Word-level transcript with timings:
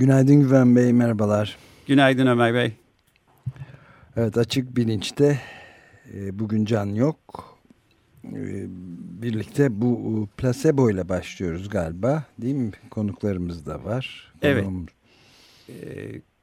Günaydın 0.00 0.40
Güven 0.40 0.76
Bey, 0.76 0.92
merhabalar. 0.92 1.56
Günaydın 1.86 2.26
Ömer 2.26 2.54
Bey. 2.54 2.72
Evet, 4.16 4.38
açık 4.38 4.76
bilinçte 4.76 5.38
e, 6.14 6.38
bugün 6.38 6.64
can 6.64 6.86
yok. 6.86 7.18
E, 8.24 8.64
birlikte 9.22 9.80
bu 9.80 10.28
placebo 10.36 10.90
ile 10.90 11.08
başlıyoruz 11.08 11.68
galiba, 11.68 12.24
değil 12.38 12.54
mi? 12.54 12.70
Konuklarımız 12.90 13.66
da 13.66 13.84
var. 13.84 14.32
Evet. 14.42 14.64
Konuğum... 14.64 14.86
E, 15.68 15.74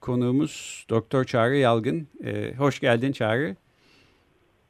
konuğumuz 0.02 0.86
Doktor 0.90 1.24
Çağrı 1.24 1.58
Yalgın. 1.58 2.08
E, 2.24 2.54
hoş 2.58 2.80
geldin 2.80 3.12
Çağrı. 3.12 3.56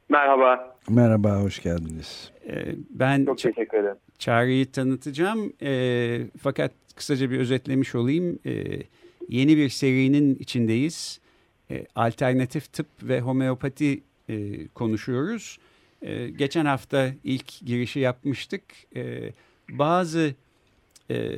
Merhaba. 0.08 0.76
Merhaba, 0.88 1.40
hoş 1.42 1.62
geldiniz. 1.62 2.32
Ee, 2.46 2.74
ben 2.90 3.24
Çok 3.24 3.38
teşekkür 3.38 3.78
ederim. 3.78 3.96
Çağrı'yı 4.18 4.72
tanıtacağım. 4.72 5.52
E, 5.62 6.20
fakat 6.42 6.72
kısaca 6.98 7.30
bir 7.30 7.38
özetlemiş 7.38 7.94
olayım. 7.94 8.38
E, 8.46 8.82
yeni 9.28 9.56
bir 9.56 9.68
serinin 9.68 10.34
içindeyiz. 10.34 11.20
E, 11.70 11.86
alternatif 11.94 12.72
tıp 12.72 12.86
ve 13.02 13.20
homeopati 13.20 14.00
e, 14.28 14.66
konuşuyoruz. 14.66 15.58
E, 16.02 16.28
geçen 16.28 16.64
hafta 16.64 17.14
ilk 17.24 17.60
girişi 17.66 18.00
yapmıştık. 18.00 18.62
E, 18.96 19.32
bazı 19.70 20.34
e, 21.10 21.36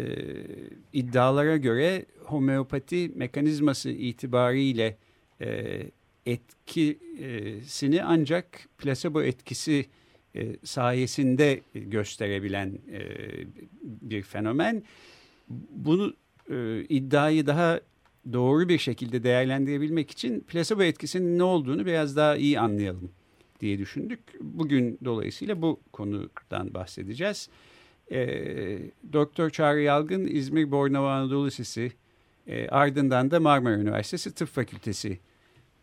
iddialara 0.92 1.56
göre 1.56 2.04
homeopati 2.24 3.10
mekanizması 3.14 3.90
itibariyle 3.90 4.96
e, 5.40 5.82
etkisini 6.26 8.04
ancak 8.04 8.68
plasebo 8.78 9.22
etkisi 9.22 9.86
e, 10.34 10.56
sayesinde 10.64 11.60
gösterebilen 11.74 12.78
e, 12.92 13.00
bir 13.82 14.22
fenomen. 14.22 14.82
Bunu 15.70 16.14
e, 16.50 16.84
iddiayı 16.88 17.46
daha 17.46 17.80
doğru 18.32 18.68
bir 18.68 18.78
şekilde 18.78 19.22
değerlendirebilmek 19.22 20.10
için 20.10 20.40
plasebo 20.40 20.82
etkisinin 20.82 21.38
ne 21.38 21.42
olduğunu 21.42 21.86
biraz 21.86 22.16
daha 22.16 22.36
iyi 22.36 22.60
anlayalım 22.60 23.10
diye 23.60 23.78
düşündük. 23.78 24.20
Bugün 24.40 24.98
dolayısıyla 25.04 25.62
bu 25.62 25.80
konudan 25.92 26.74
bahsedeceğiz. 26.74 27.48
E, 28.12 28.20
Doktor 29.12 29.50
Çağrı 29.50 29.80
Yalgın 29.80 30.26
İzmir 30.26 30.70
Bornova 30.70 31.14
Anadolu 31.14 31.46
Lisesi 31.46 31.92
e, 32.46 32.68
ardından 32.68 33.30
da 33.30 33.40
Marmara 33.40 33.76
Üniversitesi 33.76 34.34
Tıp 34.34 34.48
Fakültesi 34.48 35.18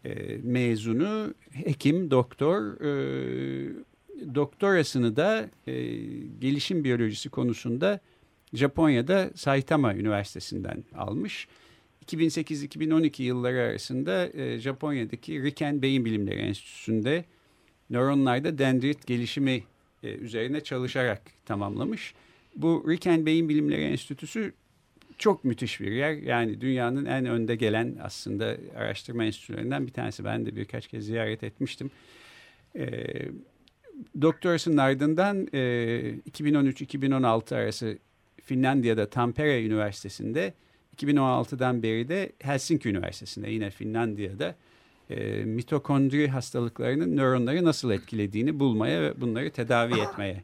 e, 0.06 0.38
mezunu, 0.44 1.34
hekim, 1.52 2.12
doktor. 2.12 2.82
E, 2.82 3.88
doktorasını 4.36 5.16
da 5.16 5.50
e, 5.68 5.74
gelişim 6.42 6.84
biyolojisi 6.84 7.30
konusunda 7.30 8.00
Japonya'da 8.54 9.32
Saitama 9.36 9.96
Üniversitesi'nden 9.96 10.84
almış. 10.96 11.48
2008-2012 12.06 13.22
yılları 13.22 13.62
arasında 13.62 14.30
e, 14.34 14.60
Japonya'daki 14.60 15.44
Riken 15.44 15.82
Beyin 15.82 16.06
Bilimleri 16.06 16.40
Enstitüsü'nde 16.40 17.26
nöronlarda 17.90 18.58
dendrit 18.58 19.08
gelişimi 19.08 19.64
e, 20.04 20.10
üzerine 20.10 20.62
çalışarak 20.62 21.22
tamamlamış. 21.46 22.14
Bu 22.56 22.86
Riken 22.90 23.26
Beyin 23.26 23.50
Bilimleri 23.50 23.82
Enstitüsü 23.82 24.54
çok 25.18 25.44
müthiş 25.44 25.80
bir 25.82 25.92
yer. 25.92 26.14
Yani 26.14 26.62
dünyanın 26.62 27.06
en 27.06 27.26
önde 27.26 27.56
gelen 27.56 27.96
aslında 28.02 28.58
araştırma 28.76 29.24
enstitülerinden 29.24 29.88
bir 29.88 29.92
tanesi. 29.94 30.26
Ben 30.26 30.46
de 30.46 30.56
birkaç 30.56 30.88
kez 30.88 31.06
ziyaret 31.06 31.44
etmiştim. 31.44 31.92
E, 32.76 33.06
doktorasının 34.22 34.78
ardından 34.78 35.48
e, 35.54 35.60
2013-2016 36.32 37.56
arası 37.56 37.98
Finlandiya'da 38.48 39.10
Tampere 39.10 39.66
Üniversitesi'nde 39.66 40.54
2016'dan 40.98 41.84
beri 41.84 42.10
de 42.10 42.32
Helsinki 42.40 42.90
Üniversitesi'nde 42.90 43.50
yine 43.50 43.70
Finlandiya'da 43.70 44.56
e, 45.10 45.44
mitokondri 45.46 46.28
hastalıklarının 46.28 47.18
nöronları 47.18 47.66
nasıl 47.66 47.92
etkilediğini 47.92 48.60
bulmaya 48.60 49.02
ve 49.02 49.22
bunları 49.22 49.50
tedavi 49.50 50.00
etmeye 50.00 50.44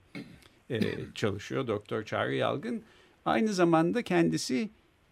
e, 0.69 0.81
çalışıyor 1.15 1.67
Doktor 1.67 2.03
Çağrı 2.03 2.35
Yalgın. 2.35 2.81
Aynı 3.25 3.53
zamanda 3.53 4.01
kendisi 4.01 4.69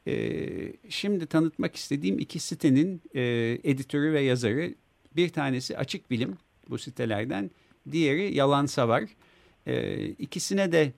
e, 0.08 0.48
şimdi 0.90 1.26
tanıtmak 1.26 1.76
istediğim 1.76 2.20
iki 2.20 2.40
sitenin 2.40 3.02
e, 3.16 3.22
editörü 3.64 4.14
ve 4.14 4.22
yazarı. 4.22 4.74
Bir 5.16 5.30
tanesi 5.30 5.78
Açık 5.78 6.12
Bilim 6.12 6.38
bu 6.70 6.78
sitelerden, 6.78 7.52
diğeri 7.92 8.36
Yalan 8.36 8.66
Savar. 8.66 9.04
E, 9.68 10.06
ikisine 10.08 10.72
de 10.72 10.94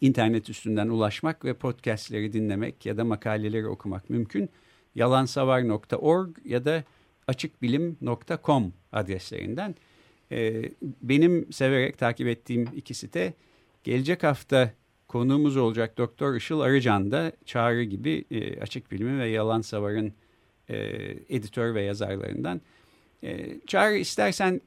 internet 0.00 0.50
üstünden 0.50 0.88
ulaşmak 0.88 1.44
ve 1.44 1.54
podcastleri 1.54 2.32
dinlemek 2.32 2.86
ya 2.86 2.96
da 2.96 3.04
makaleleri 3.04 3.66
okumak 3.66 4.10
mümkün. 4.10 4.50
Yalansavar.org 4.94 6.36
ya 6.44 6.64
da 6.64 6.84
açıkbilim.com 7.26 8.72
adreslerinden. 8.92 9.74
E, 10.32 10.62
benim 10.82 11.52
severek 11.52 11.98
takip 11.98 12.26
ettiğim 12.26 12.68
iki 12.74 12.94
site 12.94 13.34
gelecek 13.84 14.22
hafta 14.22 14.72
Konuğumuz 15.08 15.56
olacak 15.56 15.98
Doktor 15.98 16.34
Işıl 16.34 16.60
Arıcan 16.60 17.10
da 17.10 17.32
Çağrı 17.44 17.82
gibi 17.82 18.24
e, 18.30 18.60
Açık 18.60 18.92
Bilimi 18.92 19.18
ve 19.18 19.28
Yalan 19.28 19.60
Savar'ın 19.60 20.12
e, 20.68 20.76
editör 21.28 21.74
ve 21.74 21.82
yazarlarından. 21.82 22.60
E, 23.22 23.60
Çağrı 23.66 23.96
istersen 23.96 24.60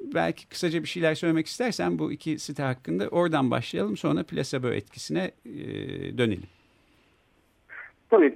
belki 0.00 0.48
kısaca 0.48 0.82
bir 0.82 0.88
şeyler 0.88 1.14
söylemek 1.14 1.46
istersen 1.46 1.98
bu 1.98 2.12
iki 2.12 2.38
site 2.38 2.62
hakkında 2.62 3.08
oradan 3.08 3.50
başlayalım 3.50 3.96
sonra 3.96 4.22
plasebo 4.22 4.68
etkisine 4.68 5.30
e, 5.44 5.58
dönelim. 6.18 6.48
Tabii 8.10 8.34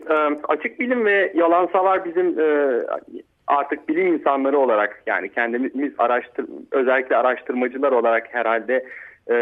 açık 0.48 0.80
bilim 0.80 1.04
ve 1.04 1.32
yalan 1.34 1.66
savar 1.66 2.04
bizim 2.04 2.40
e, 2.40 2.80
artık 3.46 3.88
bilim 3.88 4.14
insanları 4.14 4.58
olarak 4.58 5.02
yani 5.06 5.28
kendimiz 5.28 5.92
araştır 5.98 6.46
özellikle 6.70 7.16
araştırmacılar 7.16 7.92
olarak 7.92 8.34
herhalde 8.34 8.86
e, 9.26 9.34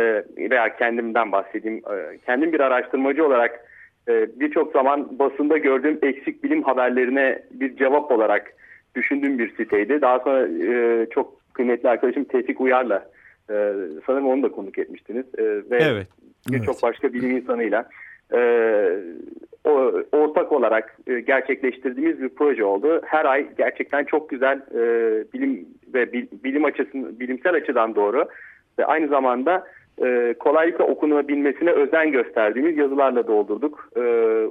veya 0.51 0.77
kendimden 0.77 1.33
bahsedeyim. 1.33 1.77
E, 1.79 2.19
kendim 2.27 2.53
bir 2.53 2.61
araştırmacı 2.61 3.27
olarak 3.27 3.61
e, 4.09 4.41
birçok 4.41 4.73
zaman 4.73 5.19
basında 5.19 5.59
gördüğüm 5.59 5.99
eksik 6.03 6.45
bilim 6.45 6.63
haberlerine 6.63 7.43
bir 7.51 7.77
cevap 7.77 8.11
olarak 8.11 8.53
düşündüğüm 8.95 9.39
bir 9.39 9.57
siteydi. 9.57 10.01
Daha 10.01 10.19
sonra 10.19 10.49
e, 10.49 11.07
çok 11.11 11.42
kıymetli 11.53 11.89
arkadaşım 11.89 12.25
Tevfik 12.25 12.61
Uyar'la 12.61 13.11
e, 13.51 13.75
sanırım 14.07 14.27
onu 14.27 14.43
da 14.43 14.49
konuk 14.49 14.79
etmiştiniz. 14.79 15.27
E, 15.39 15.43
ve 15.45 15.79
evet. 15.81 16.07
birçok 16.51 16.75
evet. 16.75 16.83
başka 16.83 17.13
bilim 17.13 17.31
insanıyla 17.31 17.89
e, 18.35 18.41
o, 19.65 19.93
ortak 20.13 20.53
olarak 20.53 20.97
e, 21.07 21.21
gerçekleştirdiğimiz 21.21 22.23
bir 22.23 22.29
proje 22.29 22.65
oldu. 22.65 23.01
Her 23.05 23.25
ay 23.25 23.49
gerçekten 23.59 24.05
çok 24.05 24.31
güzel 24.31 24.61
e, 24.75 24.85
bilim 25.33 25.67
ve 25.95 26.13
bil, 26.13 26.27
bilim 26.45 26.65
açısından 26.65 27.21
bilimsel 27.21 27.55
açıdan 27.55 27.95
doğru 27.95 28.29
ve 28.79 28.85
aynı 28.85 29.09
zamanda 29.09 29.67
e, 30.05 30.35
kolaylıkla 30.39 30.85
okunabilmesine 30.85 31.71
özen 31.71 32.13
gösterdiğimiz 32.13 32.77
yazılarla 32.77 33.27
doldurduk 33.27 33.89
e, 33.97 34.01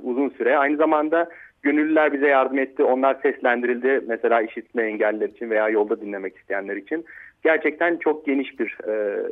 uzun 0.04 0.30
süre. 0.30 0.58
Aynı 0.58 0.78
zamanda 0.78 1.30
gönüllüler 1.63 2.13
bize 2.13 2.28
yardım 2.28 2.60
etti. 2.60 2.84
Onlar 2.84 3.18
seslendirildi 3.22 4.02
mesela 4.08 4.42
işitme 4.42 4.84
engelliler 4.84 5.30
için 5.30 5.50
veya 5.50 5.69
yolda 5.69 6.02
dinlemek 6.02 6.38
isteyenler 6.38 6.75
için. 6.75 7.06
Gerçekten 7.44 7.98
çok 7.98 8.25
geniş 8.25 8.60
bir 8.60 8.78
e, 8.88 9.24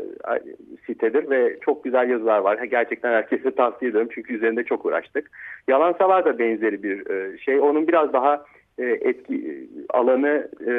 sitedir 0.85 1.29
ve 1.29 1.57
çok 1.61 1.83
güzel 1.83 2.09
yazılar 2.09 2.39
var. 2.39 2.63
Gerçekten 2.63 3.11
herkese 3.11 3.51
tavsiye 3.55 3.89
ediyorum 3.89 4.09
çünkü 4.15 4.33
üzerinde 4.33 4.63
çok 4.63 4.85
uğraştık. 4.85 5.31
Yalan 5.67 5.93
Savar 5.93 6.25
da 6.25 6.39
benzeri 6.39 6.83
bir 6.83 7.09
e, 7.09 7.37
şey. 7.37 7.59
Onun 7.59 7.87
biraz 7.87 8.13
daha 8.13 8.45
e, 8.77 8.85
etki 8.85 9.67
alanı 9.89 10.47
e, 10.61 10.73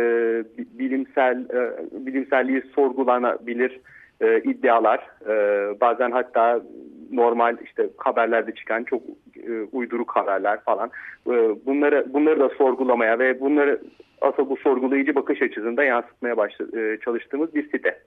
bilimsel 0.79 1.37
e, 1.38 1.70
bilimselliği 2.06 2.62
sorgulanabilir 2.75 3.81
e, 4.20 4.38
iddialar 4.38 5.08
e, 5.29 5.35
bazen 5.81 6.11
hatta 6.11 6.62
normal 7.11 7.57
işte 7.65 7.91
haberlerde 7.97 8.55
çıkan 8.55 8.85
çok 8.85 9.03
e, 9.37 9.53
uyduruk 9.73 10.17
haberler 10.17 10.61
falan 10.65 10.91
e, 11.27 11.33
bunları 11.67 12.07
bunları 12.12 12.41
da 12.41 12.49
sorgulamaya 12.49 13.19
ve 13.19 13.41
bunları 13.41 13.81
asıl 14.21 14.51
bu 14.51 14.57
sorgulayıcı 14.57 15.15
bakış 15.15 15.43
açısında 15.43 15.85
yansıtmaya 15.85 16.37
başla, 16.37 16.81
e, 16.81 16.99
çalıştığımız 17.05 17.55
bir 17.55 17.71
site. 17.71 18.03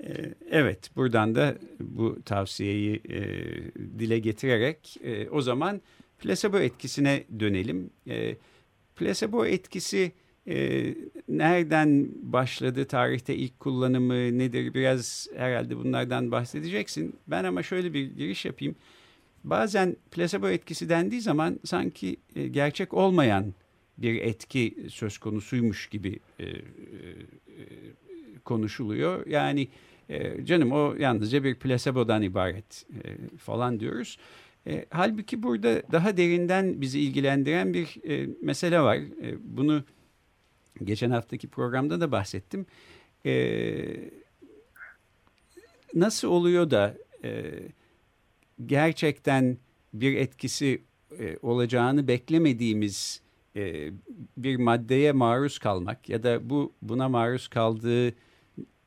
E, 0.00 0.08
evet 0.50 0.90
buradan 0.96 1.34
da 1.34 1.54
bu 1.80 2.22
tavsiyeyi 2.22 2.96
e, 2.96 3.20
dile 3.98 4.18
getirerek 4.18 4.96
e, 5.04 5.30
o 5.30 5.40
zaman 5.40 5.80
plasebo 6.18 6.58
etkisine 6.58 7.24
dönelim. 7.40 7.90
E, 8.10 8.34
plasebo 8.96 9.46
etkisi 9.46 10.12
e, 10.48 10.94
nereden 11.28 12.08
başladı, 12.22 12.84
tarihte 12.84 13.36
ilk 13.36 13.60
kullanımı 13.60 14.38
nedir 14.38 14.74
biraz 14.74 15.28
herhalde 15.36 15.76
bunlardan 15.76 16.30
bahsedeceksin. 16.30 17.16
Ben 17.26 17.44
ama 17.44 17.62
şöyle 17.62 17.94
bir 17.94 18.10
giriş 18.10 18.44
yapayım. 18.44 18.76
Bazen 19.44 19.96
plasebo 20.10 20.48
etkisi 20.48 20.88
dendiği 20.88 21.20
zaman 21.20 21.60
sanki 21.64 22.16
e, 22.36 22.48
gerçek 22.48 22.94
olmayan 22.94 23.54
bir 23.98 24.20
etki 24.22 24.76
söz 24.88 25.18
konusuymuş 25.18 25.86
gibi 25.86 26.18
e, 26.38 26.44
e, 26.44 26.58
konuşuluyor. 28.44 29.26
Yani 29.26 29.68
e, 30.08 30.44
canım 30.44 30.72
o 30.72 30.94
yalnızca 30.98 31.44
bir 31.44 31.54
plasebodan 31.54 32.22
ibaret 32.22 32.86
e, 32.92 33.36
falan 33.38 33.80
diyoruz. 33.80 34.18
E, 34.66 34.86
halbuki 34.90 35.42
burada 35.42 35.82
daha 35.92 36.16
derinden 36.16 36.80
bizi 36.80 37.00
ilgilendiren 37.00 37.74
bir 37.74 38.08
e, 38.08 38.28
mesele 38.42 38.80
var. 38.80 38.96
E, 38.96 39.36
bunu 39.40 39.84
geçen 40.84 41.10
haftaki 41.10 41.48
programda 41.48 42.00
da 42.00 42.12
bahsettim. 42.12 42.66
E, 43.26 44.10
nasıl 45.94 46.28
oluyor 46.28 46.70
da 46.70 46.94
e, 47.24 47.52
gerçekten 48.66 49.58
bir 49.94 50.16
etkisi 50.16 50.82
e, 51.18 51.36
olacağını 51.42 52.08
beklemediğimiz 52.08 53.20
e, 53.56 53.90
bir 54.36 54.56
maddeye 54.56 55.12
maruz 55.12 55.58
kalmak 55.58 56.08
ya 56.08 56.22
da 56.22 56.50
bu 56.50 56.72
buna 56.82 57.08
maruz 57.08 57.48
kaldığı 57.48 58.14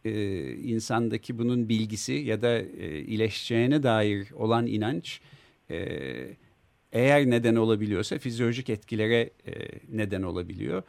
e, 0.05 0.53
insandaki 0.53 1.37
bunun 1.37 1.69
bilgisi 1.69 2.13
ya 2.13 2.41
da 2.41 2.57
e, 2.57 3.01
iyileşeceğine 3.01 3.83
dair 3.83 4.31
olan 4.31 4.67
inanç 4.67 5.21
e, 5.69 5.77
eğer 6.91 7.29
neden 7.29 7.55
olabiliyorsa 7.55 8.17
fizyolojik 8.17 8.69
etkilere 8.69 9.29
e, 9.47 9.53
neden 9.89 10.21
olabiliyor. 10.21 10.83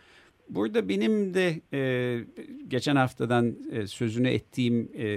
Burada 0.48 0.88
benim 0.88 1.34
de 1.34 1.60
e, 1.72 2.24
geçen 2.68 2.96
haftadan 2.96 3.56
e, 3.72 3.86
sözünü 3.86 4.28
ettiğim 4.28 4.90
e, 4.96 5.08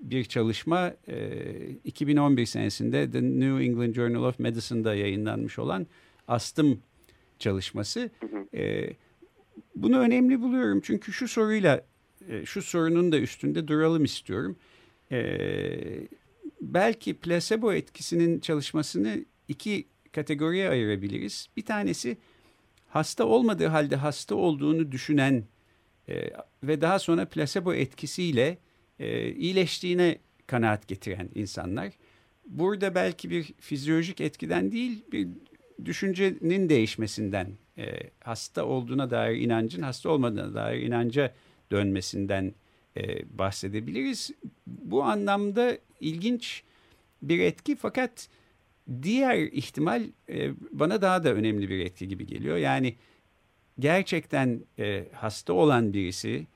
bir 0.00 0.24
çalışma 0.24 0.94
e, 1.08 1.46
2011 1.84 2.46
senesinde 2.46 3.10
The 3.10 3.22
New 3.22 3.64
England 3.64 3.94
Journal 3.94 4.24
of 4.24 4.38
Medicine'da 4.38 4.94
yayınlanmış 4.94 5.58
olan 5.58 5.86
astım 6.28 6.80
çalışması. 7.38 8.10
E, 8.54 8.90
bunu 9.76 9.98
önemli 9.98 10.40
buluyorum 10.40 10.80
çünkü 10.84 11.12
şu 11.12 11.28
soruyla 11.28 11.84
e, 12.28 12.46
şu 12.46 12.62
sorunun 12.62 13.12
da 13.12 13.18
üstünde 13.18 13.68
duralım 13.68 14.04
istiyorum. 14.04 14.56
E, 15.12 15.38
belki 16.60 17.14
plasebo 17.14 17.72
etkisinin 17.72 18.40
çalışmasını 18.40 19.24
iki 19.48 19.86
kategoriye 20.12 20.68
ayırabiliriz. 20.68 21.48
Bir 21.56 21.64
tanesi 21.64 22.16
hasta 22.92 23.24
olmadığı 23.24 23.66
halde 23.66 23.96
hasta 23.96 24.34
olduğunu 24.34 24.92
düşünen 24.92 25.44
e, 26.08 26.30
ve 26.62 26.80
daha 26.80 26.98
sonra 26.98 27.28
plasebo 27.28 27.74
etkisiyle 27.74 28.58
e, 28.98 29.32
iyileştiğine 29.32 30.18
kanaat 30.46 30.88
getiren 30.88 31.28
insanlar. 31.34 31.92
Burada 32.46 32.94
belki 32.94 33.30
bir 33.30 33.54
fizyolojik 33.60 34.20
etkiden 34.20 34.72
değil 34.72 35.04
bir 35.12 35.28
düşüncenin 35.84 36.68
değişmesinden 36.68 37.52
e, 37.78 38.10
hasta 38.20 38.64
olduğuna 38.64 39.10
dair 39.10 39.40
inancın 39.40 39.82
hasta 39.82 40.10
olmadığına 40.10 40.54
dair 40.54 40.82
inanca 40.82 41.34
dönmesinden 41.70 42.54
e, 42.96 43.38
bahsedebiliriz. 43.38 44.30
Bu 44.66 45.02
anlamda 45.02 45.78
ilginç 46.00 46.62
bir 47.22 47.38
etki 47.38 47.76
fakat 47.76 48.28
diğer 49.02 49.38
ihtimal 49.38 50.02
e, 50.28 50.50
bana 50.70 51.02
daha 51.02 51.24
da 51.24 51.34
önemli 51.34 51.68
bir 51.68 51.78
etki 51.78 52.08
gibi 52.08 52.26
geliyor. 52.26 52.56
Yani 52.56 52.94
gerçekten 53.78 54.60
e, 54.78 55.04
hasta 55.12 55.52
olan 55.52 55.92
birisi 55.92 56.46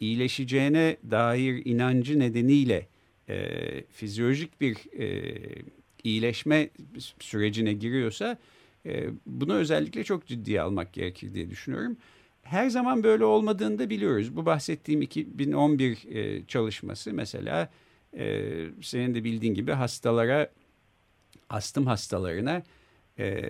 iyileşeceğine 0.00 0.96
dair 1.10 1.62
inancı 1.64 2.18
nedeniyle 2.18 2.88
e, 3.28 3.84
fizyolojik 3.90 4.60
bir 4.60 4.76
iyileşme 6.04 6.70
sürecine 7.18 7.72
giriyorsa 7.72 8.38
bunu 9.26 9.54
özellikle 9.54 10.04
çok 10.04 10.26
ciddiye 10.26 10.60
almak 10.60 10.92
gerekir 10.92 11.34
diye 11.34 11.50
düşünüyorum. 11.50 11.96
Her 12.42 12.68
zaman 12.68 13.02
böyle 13.02 13.24
olmadığını 13.24 13.78
da 13.78 13.90
biliyoruz. 13.90 14.36
Bu 14.36 14.46
bahsettiğim 14.46 15.02
2011 15.02 16.14
e, 16.14 16.46
çalışması 16.46 17.12
mesela 17.12 17.70
senin 18.82 19.14
de 19.14 19.24
bildiğin 19.24 19.54
gibi 19.54 19.72
hastalara, 19.72 20.50
astım 21.48 21.86
hastalarına 21.86 22.62
e, 23.18 23.44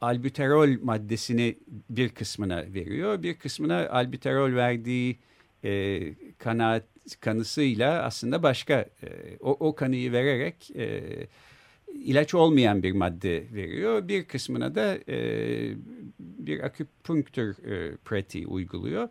albuterol 0.00 0.82
maddesini 0.82 1.58
bir 1.90 2.08
kısmına 2.08 2.64
veriyor. 2.74 3.22
Bir 3.22 3.34
kısmına 3.34 3.88
albuterol 3.88 4.54
verdiği 4.54 5.18
e, 5.64 6.00
kanaat 6.38 6.84
kanısıyla 7.20 8.02
aslında 8.02 8.42
başka 8.42 8.74
e, 8.74 8.88
o, 9.40 9.50
o 9.50 9.74
kanıyı 9.74 10.12
vererek 10.12 10.70
e, 10.76 11.02
ilaç 11.94 12.34
olmayan 12.34 12.82
bir 12.82 12.92
madde 12.92 13.44
veriyor. 13.54 14.08
Bir 14.08 14.24
kısmına 14.24 14.74
da 14.74 14.98
e, 15.08 15.18
bir 16.18 16.60
akupunktür 16.60 17.64
e, 17.64 17.96
pratiği 17.96 18.46
uyguluyor. 18.46 19.08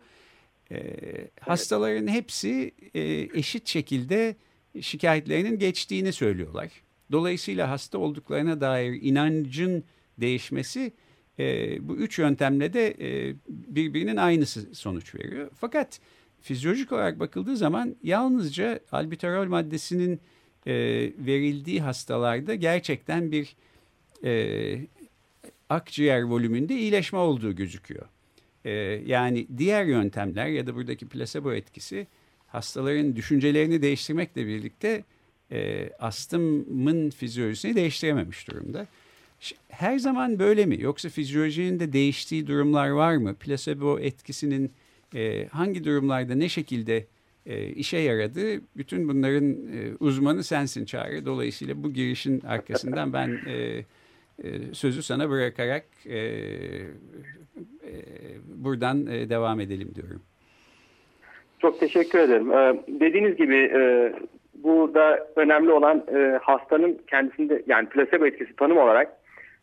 E, 0.72 0.96
hastaların 1.40 2.06
hepsi 2.06 2.72
e, 2.94 3.00
eşit 3.34 3.68
şekilde 3.68 4.36
şikayetlerinin 4.80 5.58
geçtiğini 5.58 6.12
söylüyorlar. 6.12 6.70
Dolayısıyla 7.12 7.70
hasta 7.70 7.98
olduklarına 7.98 8.60
dair 8.60 9.02
inancın 9.02 9.84
değişmesi 10.18 10.92
e, 11.38 11.88
bu 11.88 11.96
üç 11.96 12.18
yöntemle 12.18 12.72
de 12.72 12.96
e, 13.00 13.34
birbirinin 13.48 14.16
aynısı 14.16 14.74
sonuç 14.74 15.14
veriyor. 15.14 15.50
Fakat 15.54 16.00
fizyolojik 16.40 16.92
olarak 16.92 17.20
bakıldığı 17.20 17.56
zaman 17.56 17.96
yalnızca 18.02 18.80
albuterol 18.92 19.48
maddesinin 19.48 20.20
e, 20.66 20.74
verildiği 21.18 21.80
hastalarda 21.80 22.54
gerçekten 22.54 23.32
bir 23.32 23.56
e, 24.24 24.86
akciğer 25.68 26.22
volümünde 26.22 26.74
iyileşme 26.74 27.18
olduğu 27.18 27.56
gözüküyor. 27.56 28.06
E, 28.64 28.70
yani 29.06 29.46
diğer 29.58 29.84
yöntemler 29.84 30.46
ya 30.46 30.66
da 30.66 30.74
buradaki 30.74 31.08
plasebo 31.08 31.52
etkisi 31.52 32.06
hastaların 32.46 33.16
düşüncelerini 33.16 33.82
değiştirmekle 33.82 34.46
birlikte 34.46 35.04
e, 35.52 35.90
astımın 35.98 37.10
fizyolojisini 37.10 37.74
değiştirememiş 37.74 38.48
durumda. 38.48 38.86
Her 39.68 39.98
zaman 39.98 40.38
böyle 40.38 40.66
mi? 40.66 40.76
Yoksa 40.80 41.08
fizyolojinin 41.08 41.80
de 41.80 41.92
değiştiği 41.92 42.46
durumlar 42.46 42.90
var 42.90 43.16
mı? 43.16 43.34
Plasebo 43.34 43.98
etkisinin 43.98 44.72
e, 45.14 45.46
hangi 45.46 45.84
durumlarda 45.84 46.34
ne 46.34 46.48
şekilde 46.48 47.06
e, 47.46 47.66
işe 47.66 47.98
yaradı? 47.98 48.60
Bütün 48.76 49.08
bunların 49.08 49.50
e, 49.50 49.94
uzmanı 50.00 50.44
sensin 50.44 50.84
Çağrı. 50.84 51.26
Dolayısıyla 51.26 51.82
bu 51.82 51.92
girişin 51.92 52.40
arkasından 52.40 53.12
ben 53.12 53.38
e, 53.46 53.84
e, 54.44 54.58
sözü 54.72 55.02
sana 55.02 55.30
bırakarak 55.30 55.84
e, 56.06 56.18
e, 56.18 56.88
buradan 58.54 59.06
e, 59.06 59.28
devam 59.28 59.60
edelim 59.60 59.92
diyorum. 59.94 60.22
Çok 61.58 61.80
teşekkür 61.80 62.18
ederim. 62.18 62.52
Ee, 62.52 62.82
dediğiniz 63.00 63.36
gibi 63.36 63.56
e, 63.56 64.12
burada 64.62 65.26
önemli 65.36 65.72
olan 65.72 66.04
e, 66.14 66.38
hastanın 66.42 67.00
kendisinde 67.06 67.62
yani 67.66 67.88
plasebo 67.88 68.26
etkisi 68.26 68.56
tanım 68.56 68.78
olarak 68.78 69.12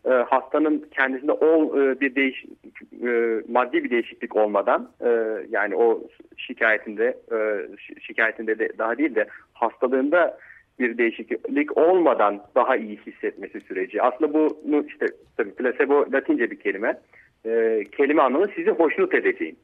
e, 0.06 0.10
hastanın 0.10 0.86
kendisinde 0.92 1.32
ol 1.32 1.82
e, 1.82 2.00
bir 2.00 2.16
değiş 2.16 2.46
e, 3.04 3.42
maddi 3.48 3.84
bir 3.84 3.90
değişiklik 3.90 4.36
olmadan 4.36 4.92
e, 5.02 5.10
yani 5.50 5.76
o 5.76 6.04
şikayetinde 6.38 7.18
e, 7.32 7.38
şikayetinde 8.02 8.60
de 8.60 8.70
daha 8.78 8.98
değil 8.98 9.16
de 9.16 9.28
hastalığında 9.54 10.38
bir 10.80 10.98
değişiklik 10.98 11.78
olmadan 11.78 12.44
daha 12.56 12.76
iyi 12.76 13.00
hissetmesi 13.06 13.62
süreci. 13.62 14.02
Aslında 14.02 14.34
bunu 14.34 14.86
işte 14.88 15.06
tabii 15.38 15.52
placebo 15.52 16.06
Latince 16.14 16.52
bir 16.52 16.60
kelime. 16.60 17.00
E, 17.46 17.84
kelime 17.98 18.22
anlamı 18.22 18.48
sizi 18.56 18.72
hoşnut 18.72 19.14
edeceğim. 19.14 19.56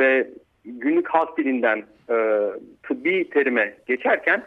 Ve 0.00 0.28
günlük 0.64 1.08
halk 1.08 1.38
dilinden 1.38 1.84
e, 2.10 2.16
tıbbi 2.82 3.30
terime 3.30 3.74
geçerken 3.86 4.42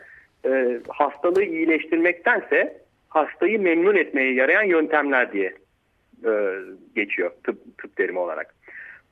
e, 0.46 0.80
hastalığı 0.90 1.44
iyileştirmektense 1.44 2.78
hastayı 3.10 3.62
memnun 3.62 3.96
etmeye 3.96 4.34
yarayan 4.34 4.64
yöntemler 4.64 5.34
diye 5.34 5.54
e, 6.26 6.32
geçiyor 6.96 7.32
tıp, 7.44 7.78
tıp 7.78 7.96
terimi 7.96 8.20
olarak. 8.20 8.56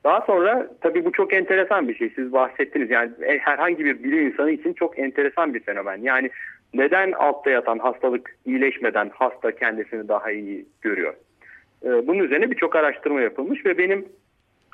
Daha 0.04 0.20
sonra 0.20 0.68
tabii 0.80 1.04
bu 1.04 1.12
çok 1.12 1.32
enteresan 1.32 1.88
bir 1.88 1.94
şey. 1.94 2.10
Siz 2.10 2.32
bahsettiniz 2.32 2.90
yani 2.90 3.10
e, 3.22 3.38
herhangi 3.38 3.84
bir 3.84 4.04
bilim 4.04 4.26
insanı 4.26 4.50
için 4.50 4.72
çok 4.72 4.98
enteresan 4.98 5.54
bir 5.54 5.60
fenomen. 5.60 5.96
Yani 6.02 6.30
neden 6.74 7.12
altta 7.12 7.50
yatan 7.50 7.78
hastalık 7.78 8.36
iyileşmeden 8.46 9.10
hasta 9.14 9.52
kendisini 9.52 10.08
daha 10.08 10.30
iyi 10.30 10.66
görüyor? 10.82 11.14
E, 11.84 12.06
bunun 12.06 12.24
üzerine 12.24 12.50
birçok 12.50 12.76
araştırma 12.76 13.20
yapılmış 13.20 13.66
ve 13.66 13.78
benim 13.78 14.08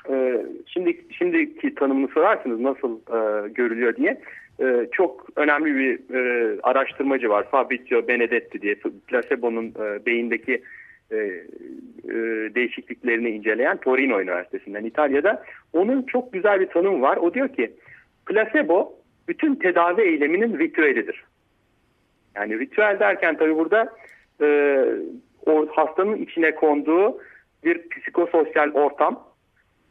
e, 0.09 0.45
şimdi 0.65 0.97
şimdiki 1.11 1.75
tanımını 1.75 2.07
sorarsınız 2.07 2.59
nasıl 2.59 2.97
e, 2.97 3.49
görülüyor 3.49 3.95
diye. 3.95 4.21
E, 4.61 4.87
çok 4.91 5.27
önemli 5.35 5.75
bir 5.75 6.15
e, 6.15 6.59
araştırmacı 6.63 7.29
var. 7.29 7.49
Fabrizio 7.51 8.07
Benedetti 8.07 8.61
diye 8.61 8.75
plasebo'nun 9.07 9.67
e, 9.67 10.05
beyindeki 10.05 10.63
e, 11.11 11.15
e, 11.15 12.13
değişikliklerini 12.55 13.29
inceleyen 13.29 13.77
Torino 13.77 14.21
Üniversitesi'nden 14.21 14.85
İtalya'da. 14.85 15.43
Onun 15.73 16.03
çok 16.03 16.33
güzel 16.33 16.59
bir 16.59 16.67
tanımı 16.67 17.01
var. 17.01 17.17
O 17.17 17.33
diyor 17.33 17.49
ki 17.49 17.71
plasebo 18.25 18.93
bütün 19.27 19.55
tedavi 19.55 20.01
eyleminin 20.01 20.59
ritüelidir. 20.59 21.23
Yani 22.35 22.59
ritüel 22.59 22.99
derken 22.99 23.37
tabii 23.37 23.55
burada 23.55 23.93
o 25.45 25.67
hastanın 25.71 26.15
içine 26.15 26.55
konduğu 26.55 27.17
bir 27.63 27.89
psikososyal 27.89 28.71
ortam 28.71 29.30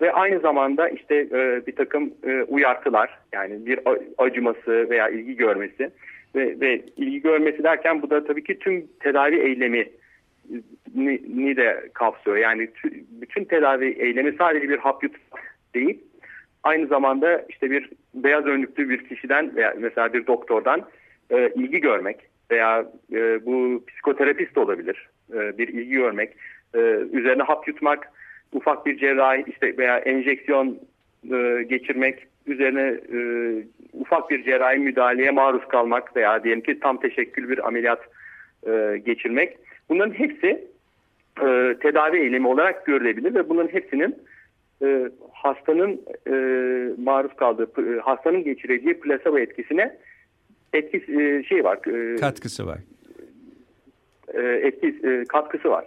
ve 0.00 0.12
aynı 0.12 0.40
zamanda 0.40 0.88
işte 0.88 1.14
e, 1.14 1.66
bir 1.66 1.76
takım 1.76 2.14
e, 2.26 2.42
uyartılar 2.42 3.18
yani 3.32 3.66
bir 3.66 3.80
acıması 4.18 4.90
veya 4.90 5.08
ilgi 5.08 5.36
görmesi 5.36 5.90
ve, 6.34 6.60
ve 6.60 6.82
ilgi 6.96 7.22
görmesi 7.22 7.62
derken 7.62 8.02
bu 8.02 8.10
da 8.10 8.24
tabii 8.24 8.44
ki 8.44 8.58
tüm 8.58 8.86
tedavi 9.00 9.36
eylemi 9.36 9.88
ni, 10.94 11.20
ni 11.36 11.56
de 11.56 11.90
kapsıyor. 11.94 12.36
Yani 12.36 12.68
bütün 13.10 13.44
tedavi 13.44 13.86
eylemi 13.86 14.32
sadece 14.38 14.68
bir 14.68 14.78
hap 14.78 15.02
yutmak 15.02 15.56
değil 15.74 15.98
aynı 16.62 16.86
zamanda 16.86 17.46
işte 17.48 17.70
bir 17.70 17.90
beyaz 18.14 18.46
önlüklü 18.46 18.88
bir 18.88 19.08
kişiden 19.08 19.56
veya 19.56 19.74
mesela 19.78 20.12
bir 20.12 20.26
doktordan 20.26 20.82
e, 21.30 21.50
ilgi 21.54 21.80
görmek 21.80 22.16
veya 22.50 22.84
e, 23.12 23.46
bu 23.46 23.84
psikoterapist 23.88 24.58
olabilir 24.58 25.08
e, 25.32 25.58
bir 25.58 25.68
ilgi 25.68 25.90
görmek 25.90 26.36
e, 26.74 26.78
üzerine 27.12 27.42
hap 27.42 27.68
yutmak 27.68 28.12
ufak 28.52 28.86
bir 28.86 28.98
cerrahi 28.98 29.44
işte 29.46 29.76
veya 29.78 29.98
enjeksiyon 29.98 30.78
e, 31.32 31.62
geçirmek 31.62 32.26
üzerine 32.46 33.00
e, 33.12 33.20
ufak 33.92 34.30
bir 34.30 34.44
cerrahi 34.44 34.78
müdahaleye 34.78 35.30
maruz 35.30 35.68
kalmak 35.68 36.16
veya 36.16 36.44
diyelim 36.44 36.62
ki 36.62 36.80
tam 36.80 37.00
teşekkül 37.00 37.48
bir 37.48 37.66
ameliyat 37.66 38.00
e, 38.66 39.02
geçirmek 39.06 39.58
bunların 39.88 40.12
hepsi 40.12 40.68
e, 41.42 41.76
tedavi 41.82 42.18
eylemi 42.18 42.48
olarak 42.48 42.86
görülebilir 42.86 43.34
ve 43.34 43.48
bunların 43.48 43.72
hepsinin 43.72 44.18
e, 44.82 45.10
hastanın 45.32 46.00
e, 46.26 46.34
maruz 47.02 47.36
kaldığı 47.36 47.96
e, 47.96 48.00
hastanın 48.00 48.44
geçireceği 48.44 49.00
plasebo 49.00 49.38
etkisine 49.38 49.96
etkisi 50.72 51.22
e, 51.22 51.42
şey 51.42 51.64
var 51.64 51.78
e, 51.86 52.16
katkısı 52.16 52.66
var 52.66 52.78
e, 54.34 54.42
etki 54.42 55.08
e, 55.08 55.24
katkısı 55.24 55.70
var. 55.70 55.84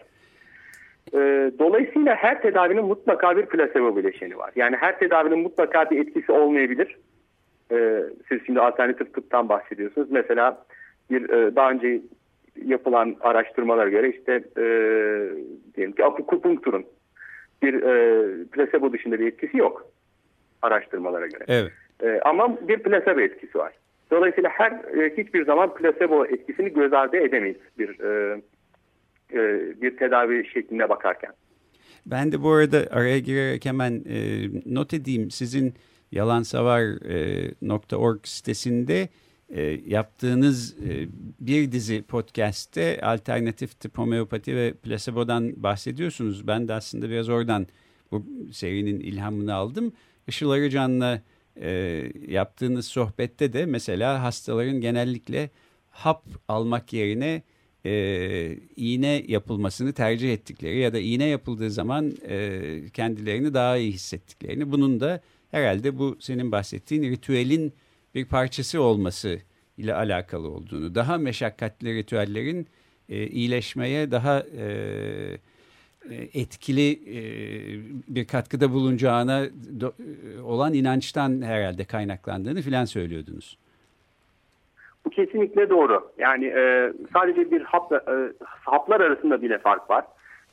E, 1.14 1.52
dolayısıyla 1.60 2.16
her 2.16 2.42
tedavinin 2.42 2.86
mutlaka 2.86 3.38
bir 3.38 3.46
plasebo 3.46 3.96
bileşeni 3.96 4.38
var. 4.38 4.52
Yani 4.56 4.76
her 4.76 5.00
tedavinin 5.00 5.40
mutlaka 5.40 5.90
bir 5.90 6.00
etkisi 6.00 6.32
olmayabilir. 6.32 6.98
E, 7.72 8.04
siz 8.30 8.40
şimdi 8.46 8.60
alternatif 8.60 9.14
tıptan 9.14 9.50
bahsediyorsunuz. 9.50 10.12
Mesela 10.12 10.66
bir 11.12 11.30
e, 11.30 11.56
daha 11.56 11.72
önce 11.72 12.02
yapılan 12.66 13.16
araştırmalara 13.22 13.90
göre 13.90 14.10
işte 14.10 14.44
e, 14.58 14.66
diyelim 15.76 15.96
ki 15.96 16.06
akupunkturun 16.06 16.86
bir 17.62 17.74
e, 17.74 18.46
plasebo 18.46 18.94
dışında 18.94 19.20
bir 19.20 19.28
etkisi 19.28 19.58
yok 19.58 19.88
araştırmalara 20.62 21.28
göre. 21.28 21.44
Evet. 21.48 21.72
E, 22.04 22.20
ama 22.26 22.68
bir 22.68 22.78
plasebo 22.78 23.20
etkisi 23.20 23.58
var. 23.58 23.74
Dolayısıyla 24.12 24.50
her 24.50 24.72
e, 24.72 25.18
hiçbir 25.18 25.46
zaman 25.46 25.74
plasebo 25.74 26.26
etkisini 26.26 26.74
göz 26.74 26.94
ardı 26.94 27.18
edemeyiz 27.18 27.58
bir 27.80 28.00
e, 28.00 28.42
e, 29.34 29.82
bir 29.82 29.98
tedavi 29.98 30.48
şekline 30.54 30.90
bakarken. 30.90 31.32
Ben 32.06 32.32
de 32.32 32.44
bu 32.44 32.52
arada 32.52 32.88
araya 32.92 33.20
girerek 33.20 33.66
hemen 33.66 34.04
e, 34.10 34.48
not 34.66 34.94
edeyim. 34.94 35.32
Sizin 35.32 35.74
yalansavar.org 36.12 38.18
e, 38.18 38.28
sitesinde 38.28 39.10
yaptığınız 39.86 40.78
bir 41.40 41.72
dizi 41.72 42.02
podcast'te 42.02 43.02
alternatif 43.02 43.80
tıp, 43.80 43.98
homeopati 43.98 44.56
ve 44.56 44.74
plasebodan 44.74 45.64
bahsediyorsunuz. 45.64 46.48
Ben 46.48 46.68
de 46.68 46.74
aslında 46.74 47.10
biraz 47.10 47.30
oradan 47.30 47.68
bu 48.12 48.26
serinin 48.52 49.00
ilhamını 49.00 49.54
aldım. 49.54 49.94
Işıl 50.28 50.50
Arıcan'la 50.50 51.22
yaptığınız 52.28 52.88
sohbette 52.88 53.54
de 53.54 53.66
mesela 53.66 54.24
hastaların 54.24 54.82
genellikle 54.82 55.50
hap 55.90 56.24
almak 56.48 56.94
yerine 56.94 57.42
e, 57.86 58.58
iğne 58.76 59.24
yapılmasını 59.28 59.94
tercih 59.94 60.34
ettikleri 60.34 60.80
ya 60.80 60.94
da 60.94 61.00
iğne 61.00 61.26
yapıldığı 61.26 61.72
zaman 61.72 62.14
e, 62.28 62.62
kendilerini 62.94 63.54
daha 63.54 63.78
iyi 63.78 63.92
hissettiklerini 63.92 64.72
bunun 64.72 65.00
da 65.00 65.22
herhalde 65.52 65.98
bu 66.00 66.18
senin 66.20 66.52
bahsettiğin 66.52 67.04
ritüelin 67.04 67.74
bir 68.16 68.26
parçası 68.26 68.82
olması 68.82 69.40
ile 69.78 69.94
alakalı 69.94 70.48
olduğunu, 70.48 70.96
daha 70.96 71.18
meşakkatli 71.18 71.96
ritüellerin 71.96 72.68
e, 73.10 73.28
iyileşmeye 73.28 74.12
daha 74.12 74.40
e, 74.40 75.38
e 76.10 76.16
etkili 76.34 76.92
e, 76.92 77.20
bir 78.16 78.26
katkıda 78.26 78.72
bulunacağına 78.72 79.46
e, 79.46 80.40
olan 80.40 80.74
inançtan 80.74 81.42
herhalde 81.42 81.86
kaynaklandığını 81.86 82.62
filan 82.62 82.86
söylüyordunuz. 82.86 83.58
Bu 85.06 85.10
kesinlikle 85.10 85.70
doğru. 85.70 86.12
Yani 86.18 86.46
e, 86.46 86.94
sadece 87.14 87.52
bir 87.52 87.62
hapla, 87.62 87.98
e, 87.98 88.16
haplar 88.44 89.02
arasında 89.02 89.42
bile 89.42 89.58
fark 89.58 89.90
var. 89.90 90.06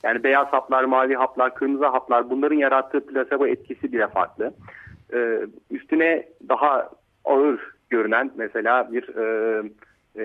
Yani 0.02 0.23
beyaz 0.25 0.47
haplar, 0.47 0.85
mavi 0.85 1.14
haplar, 1.14 1.54
kırmızı 1.54 1.87
haplar 1.87 2.30
bunların 2.30 2.57
yarattığı 2.57 3.07
plasebo 3.07 3.47
etkisi 3.47 3.92
bile 3.92 4.07
farklı. 4.07 4.54
E, 5.14 5.40
üstüne 5.71 6.26
daha 6.49 6.90
ağır 7.25 7.61
görünen 7.90 8.30
mesela 8.37 8.92
bir 8.92 9.16
e, 9.16 9.62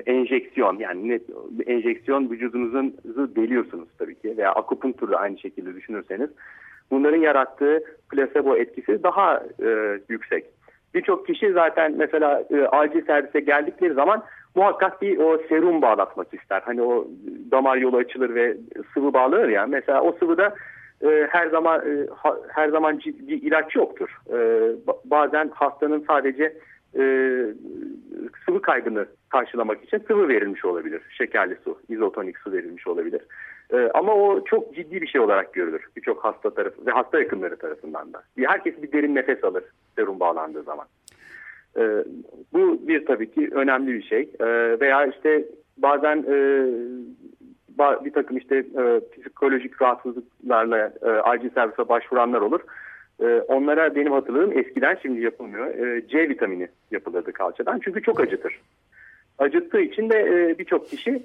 enjeksiyon 0.06 0.78
yani 0.78 1.10
ne, 1.10 1.20
enjeksiyon 1.74 2.32
vücudunuzun 2.32 2.96
deliyorsunuz 3.36 3.90
tabii 3.98 4.16
ki 4.16 4.38
veya 4.38 4.52
akupunktur 4.52 5.12
da 5.12 5.18
aynı 5.18 5.38
şekilde 5.38 5.76
düşünürseniz 5.76 6.30
bunların 6.92 7.18
yarattığı 7.18 7.84
plasebo 8.10 8.58
etkisi 8.58 9.04
daha 9.04 9.44
e, 9.64 10.00
yüksek. 10.10 10.46
Birçok 10.96 11.28
kişi 11.28 11.52
zaten 11.52 11.94
mesela 11.98 12.44
e, 12.52 12.66
acil 12.66 13.06
servise 13.06 13.40
geldikleri 13.40 13.94
zaman 13.94 14.24
muhakkak 14.56 15.02
bir 15.02 15.18
o 15.18 15.38
serum 15.50 15.82
bağlatmak 15.82 16.34
ister. 16.34 16.62
Hani 16.66 16.82
o 16.82 17.08
damar 17.52 17.78
yolu 17.78 17.98
açılır 17.98 18.36
ve 18.36 18.58
sıvı 18.94 19.14
bağlanır 19.14 19.50
ya. 19.50 19.68
Mesela 19.68 20.02
o 20.02 20.12
sıvıda 20.12 20.56
e, 21.02 21.28
her 21.30 21.48
zaman 21.48 21.80
e, 21.80 22.08
ha, 22.16 22.38
her 22.48 22.70
zaman 22.70 23.00
bir 23.00 23.42
ilaç 23.42 23.76
yoktur. 23.76 24.10
E, 24.34 24.38
bazen 25.06 25.50
hastanın 25.54 26.06
sadece 26.08 26.44
e, 26.96 27.04
sıvı 28.46 28.62
kaybını 28.62 29.06
karşılamak 29.30 29.84
için 29.84 30.04
sıvı 30.08 30.28
verilmiş 30.28 30.66
olabilir. 30.66 31.02
Şekerli 31.18 31.58
su, 31.64 31.80
izotonik 31.90 32.38
su 32.38 32.52
verilmiş 32.52 32.88
olabilir. 32.88 33.22
E, 33.74 33.90
ama 33.94 34.14
o 34.14 34.44
çok 34.44 34.76
ciddi 34.76 35.02
bir 35.02 35.08
şey 35.08 35.22
olarak 35.22 35.54
görülür 35.54 35.88
birçok 35.96 36.26
hasta 36.26 36.54
tarafı 36.54 36.86
ve 36.86 36.92
hasta 36.92 37.20
yakınları 37.20 37.58
tarafından 37.58 38.14
da. 38.14 38.24
Herkes 38.38 38.82
bir 38.82 38.92
derin 38.92 39.16
nefes 39.16 39.44
alır 39.44 39.64
serum 39.96 40.20
bağlandığı 40.20 40.64
zaman. 40.64 40.86
E, 41.78 41.82
bu 42.54 42.88
bir 42.88 43.06
tabii 43.06 43.32
ki 43.32 43.50
önemli 43.52 43.94
bir 43.94 44.04
şey. 44.04 44.30
E, 44.40 44.46
veya 44.80 45.06
işte 45.06 45.46
bazen 45.78 46.26
e, 46.28 46.66
bir 48.06 48.14
takım 48.14 48.38
işte 48.38 48.56
e, 48.56 49.02
psikolojik 49.20 49.82
rahatsızlıklarla 49.82 50.94
e, 51.02 51.10
acil 51.10 51.50
servise 51.50 51.90
başvuranlar 51.90 52.42
olur. 52.42 52.60
E, 53.22 53.26
onlara 53.26 53.96
benim 53.96 54.12
hatırladığım 54.12 54.58
eskiden 54.58 54.98
şimdi 55.02 55.22
yapılmıyor. 55.22 55.68
E, 55.68 56.08
C 56.08 56.30
vitamini 56.30 56.68
yapılırdı 56.92 57.34
kalçadan 57.34 57.80
çünkü 57.84 58.02
çok 58.02 58.20
acıtır. 58.20 58.62
Acıttığı 59.40 59.82
için 59.82 60.10
de 60.10 60.20
e, 60.20 60.60
birçok 60.60 60.90
kişi 60.90 61.24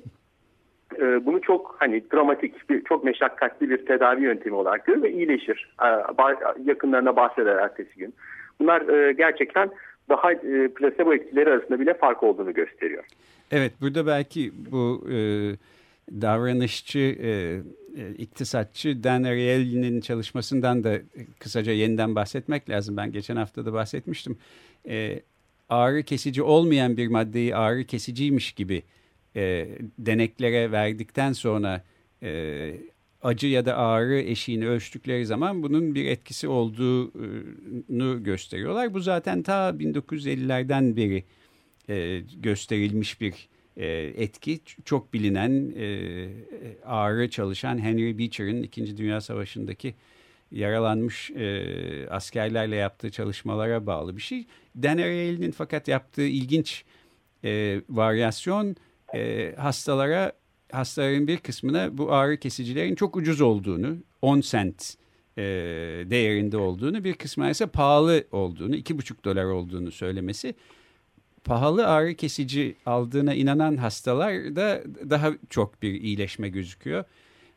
e, 1.01 1.27
bunu 1.27 1.41
çok 1.41 1.77
hani 1.79 2.03
dramatik, 2.13 2.71
bir, 2.71 2.85
çok 2.85 3.05
meşakkatli 3.05 3.71
bir 3.71 3.87
tedavi 3.87 4.23
yöntemi 4.23 4.57
olarak 4.57 4.87
görür 4.87 5.03
ve 5.03 5.13
iyileşir. 5.13 5.75
E, 5.83 5.87
yakınlarına 6.65 7.17
bahseder 7.17 7.57
ertesi 7.57 7.99
gün. 7.99 8.15
Bunlar 8.61 8.89
e, 8.89 9.13
gerçekten 9.13 9.71
daha 10.09 10.33
e, 10.33 10.69
plasebo 10.69 11.15
etkileri 11.15 11.51
arasında 11.51 11.81
bile 11.81 11.95
fark 11.95 12.23
olduğunu 12.23 12.55
gösteriyor. 12.55 13.05
Evet 13.51 13.73
burada 13.81 14.07
belki 14.07 14.53
bu 14.71 15.07
e, 15.11 15.17
davranışçı, 16.11 16.99
e, 16.99 17.31
e, 18.03 18.15
iktisatçı 18.19 19.05
Dan 19.05 19.23
Ariely'nin 19.23 20.01
çalışmasından 20.01 20.85
da 20.85 20.99
kısaca 21.39 21.73
yeniden 21.73 22.15
bahsetmek 22.15 22.71
lazım. 22.71 22.97
Ben 22.97 23.13
geçen 23.13 23.37
hafta 23.37 23.67
da 23.67 23.73
bahsetmiştim. 23.73 24.39
E, 24.89 25.21
ağrı 25.69 26.03
kesici 26.03 26.43
olmayan 26.43 26.97
bir 26.97 27.09
maddeyi 27.09 27.57
ağrı 27.57 27.85
kesiciymiş 27.85 28.53
gibi 28.53 28.83
e, 29.37 29.69
deneklere 29.99 30.73
verdikten 30.73 31.33
sonra 31.33 31.85
e, 32.23 32.73
acı 33.23 33.47
ya 33.47 33.67
da 33.67 33.77
ağrı 33.77 34.21
eşiğini 34.21 34.69
ölçtükleri 34.69 35.27
zaman 35.27 35.63
bunun 35.63 35.95
bir 35.95 36.05
etkisi 36.05 36.49
olduğunu 36.49 38.23
gösteriyorlar. 38.23 38.95
Bu 38.95 39.01
zaten 39.01 39.43
ta 39.43 39.71
1950'lerden 39.71 40.97
beri 40.97 41.25
e, 41.89 42.23
gösterilmiş 42.43 43.21
bir 43.21 43.49
e, 43.77 43.87
etki. 44.17 44.61
Çok 44.85 45.15
bilinen 45.15 45.73
e, 45.77 46.29
ağrı 46.85 47.31
çalışan 47.31 47.79
Henry 47.79 48.19
Beecher'ın 48.19 48.63
İkinci 48.63 48.97
Dünya 48.97 49.21
Savaşı'ndaki 49.21 49.95
yaralanmış 50.53 51.31
e, 51.31 52.09
askerlerle 52.11 52.77
yaptığı 52.77 53.11
çalışmalara 53.11 53.87
bağlı 53.87 54.17
bir 54.17 54.23
şey. 54.23 54.47
Dan 54.77 54.99
Ariely'nin 54.99 55.51
fakat 55.51 55.89
yaptığı 55.89 56.27
ilginç 56.27 56.85
e, 57.45 57.81
varyasyon 57.89 58.77
e, 59.15 59.55
hastalara 59.59 60.33
hastaların 60.73 61.29
bir 61.29 61.37
kısmına 61.37 61.99
bu 61.99 62.13
ağrı 62.13 62.37
kesicilerin 62.37 62.95
çok 62.95 63.17
ucuz 63.17 63.41
olduğunu 63.41 63.97
10 64.23 64.41
sent 64.41 64.95
e, 65.39 65.43
değerinde 66.11 66.57
olduğunu 66.57 67.05
bir 67.05 67.15
kısmına 67.15 67.51
ise 67.51 67.67
pahalı 67.67 68.25
olduğunu 68.33 68.77
2,5 68.77 69.25
dolar 69.25 69.45
olduğunu 69.45 69.91
söylemesi 69.91 70.55
pahalı 71.45 71.87
ağrı 71.87 72.15
kesici 72.15 72.77
aldığına 72.87 73.35
inanan 73.35 73.77
hastalarda 73.77 74.83
daha 75.11 75.33
çok 75.51 75.83
bir 75.83 76.01
iyileşme 76.01 76.49
gözüküyor. 76.49 77.05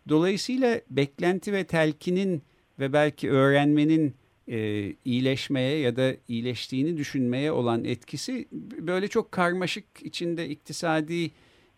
Dolayısıyla 0.10 0.81
beklenti 0.89 1.53
ve 1.53 1.63
telkinin 1.63 2.43
ve 2.79 2.93
belki 2.93 3.31
öğrenmenin 3.31 4.15
e, 4.48 4.89
iyileşmeye 5.05 5.77
ya 5.79 5.95
da 5.95 6.15
iyileştiğini 6.27 6.98
düşünmeye 6.98 7.51
olan 7.51 7.83
etkisi 7.86 8.48
böyle 8.79 9.07
çok 9.07 9.31
karmaşık 9.31 9.86
içinde 10.01 10.50
iktisadi 10.50 11.31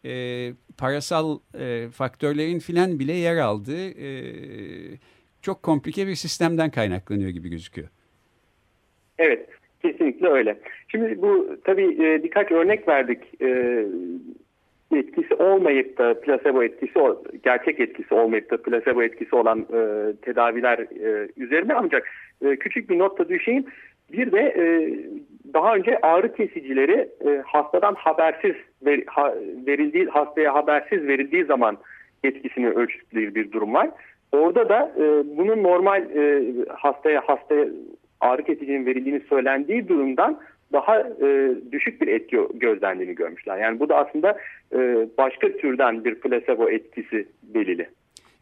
e, 0.06 0.54
parasal 0.78 1.40
e, 1.60 1.88
faktörlerin 1.90 2.60
filan 2.60 3.00
bile 3.00 3.14
yer 3.14 3.38
aldığı 3.38 3.90
e, 3.90 4.10
çok 5.42 5.64
komplike 5.64 6.08
bir 6.08 6.16
sistemden 6.16 6.72
kaynaklanıyor 6.72 7.30
gibi 7.30 7.50
gözüküyor. 7.50 7.88
Evet, 9.18 9.50
kesinlikle 9.82 10.28
öyle. 10.28 10.60
Şimdi 10.88 11.22
bu 11.22 11.58
tabii 11.64 11.98
e, 12.04 12.24
birkaç 12.24 12.52
örnek 12.52 12.88
verdik. 12.88 13.42
E, 13.42 13.86
etkisi 14.96 15.36
olmayıp 15.36 15.98
da 15.98 16.22
plasebo 16.22 16.64
etkisi, 16.64 17.00
gerçek 17.44 17.80
etkisi 17.80 18.14
olmayıp 18.14 18.52
da 18.52 18.62
plasebo 18.62 19.04
etkisi 19.04 19.36
olan 19.36 19.60
e, 19.60 20.14
tedaviler 20.22 20.80
e, 20.80 21.28
üzerine 21.38 21.74
ancak 21.74 22.08
e, 22.42 22.56
küçük 22.56 22.90
bir 22.90 23.00
not 23.00 23.20
da 23.20 23.30
düşeyim. 23.30 23.66
Bir 24.12 24.32
de 24.32 24.40
e, 24.40 24.66
daha 25.54 25.76
önce 25.76 25.98
ağrı 26.02 26.36
kesicileri 26.36 27.10
e, 27.26 27.42
hastadan 27.46 27.96
habersiz 27.96 28.56
ver, 28.86 29.04
ha, 29.08 29.34
verildiği 29.68 30.06
hastaya 30.06 30.54
habersiz 30.54 31.08
verildiği 31.08 31.46
zaman 31.46 31.78
etkisini 32.24 32.70
ölçtüğü 32.70 33.36
bir 33.36 33.52
durum 33.52 33.74
var. 33.74 33.90
Orada 34.32 34.70
da 34.70 34.92
e, 34.98 35.38
bunun 35.38 35.64
normal 35.64 36.02
e, 36.16 36.44
hastaya 36.70 37.22
hastaya 37.22 37.68
ağrı 38.22 38.44
kesicinin 38.44 38.86
verildiğini 38.86 39.22
söylendiği 39.30 39.88
durumdan 39.88 40.40
daha 40.74 41.00
e, 41.00 41.56
düşük 41.72 42.02
bir 42.02 42.08
etki 42.08 42.38
gözlendiğini 42.54 43.16
görmüşler. 43.16 43.58
Yani 43.58 43.80
bu 43.80 43.90
da 43.90 43.96
aslında 43.96 44.38
e, 44.74 45.08
başka 45.18 45.48
türden 45.58 46.06
bir 46.06 46.16
plasebo 46.16 46.70
etkisi 46.70 47.28
belili. 47.44 47.90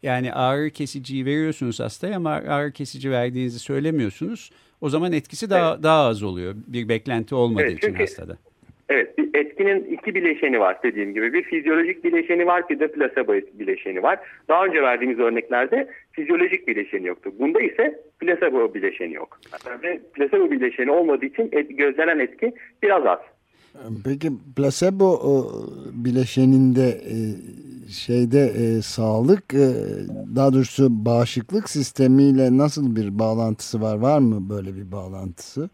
Yani 0.02 0.32
ağrı 0.32 0.70
kesiciyi 0.70 1.26
veriyorsunuz 1.26 1.80
hastaya 1.80 2.16
ama 2.16 2.30
ağrı 2.30 2.72
kesici 2.72 3.10
verdiğinizi 3.10 3.58
söylemiyorsunuz. 3.58 4.50
O 4.84 4.88
zaman 4.88 5.12
etkisi 5.12 5.50
daha 5.50 5.72
evet. 5.72 5.82
daha 5.82 6.06
az 6.08 6.22
oluyor. 6.22 6.54
Bir 6.66 6.88
beklenti 6.88 7.34
olmadığı 7.34 7.62
evet, 7.64 7.78
için 7.78 7.94
hastada. 7.94 8.36
Evet, 8.88 9.14
etkinin 9.34 9.84
iki 9.84 10.14
bileşeni 10.14 10.60
var 10.60 10.76
dediğim 10.82 11.14
gibi. 11.14 11.32
Bir 11.32 11.42
fizyolojik 11.42 12.04
bileşeni 12.04 12.46
var, 12.46 12.68
bir 12.68 12.80
de 12.80 12.88
plasebo 12.88 13.32
bileşeni 13.32 14.02
var. 14.02 14.18
Daha 14.48 14.64
önce 14.64 14.82
verdiğimiz 14.82 15.18
örneklerde 15.18 15.88
fizyolojik 16.12 16.68
bileşeni 16.68 17.06
yoktu. 17.06 17.32
Bunda 17.38 17.60
ise 17.60 18.00
plasebo 18.20 18.74
bileşeni 18.74 19.14
yok. 19.14 19.38
Ve 19.82 20.00
plasebo 20.14 20.50
bileşeni 20.50 20.90
olmadığı 20.90 21.26
için 21.26 21.48
et, 21.52 21.78
gözlenen 21.78 22.18
etki 22.18 22.52
biraz 22.82 23.06
az. 23.06 23.18
Peki 24.04 24.30
plasebo 24.56 25.18
bileşeninde 25.92 26.88
e, 26.88 27.16
şeyde 27.90 28.40
e, 28.40 28.82
sağlık 28.82 29.54
e, 29.54 29.66
daha 30.36 30.52
doğrusu 30.52 30.88
bağışıklık 30.90 31.70
sistemiyle 31.70 32.58
nasıl 32.58 32.96
bir 32.96 33.18
bağlantısı 33.18 33.80
var? 33.80 33.96
Var 33.98 34.18
mı 34.18 34.48
böyle 34.50 34.76
bir 34.76 34.92
bağlantısı? 34.92 35.70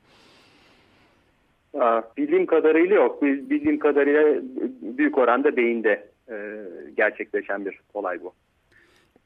bildiğim 2.16 2.46
kadarıyla 2.46 2.96
yok. 2.96 3.22
Bildiğim 3.22 3.78
kadarıyla 3.78 4.42
büyük 4.82 5.18
oranda 5.18 5.56
beyinde 5.56 6.08
e, 6.30 6.64
gerçekleşen 6.96 7.64
bir 7.64 7.80
olay 7.94 8.22
bu. 8.22 8.32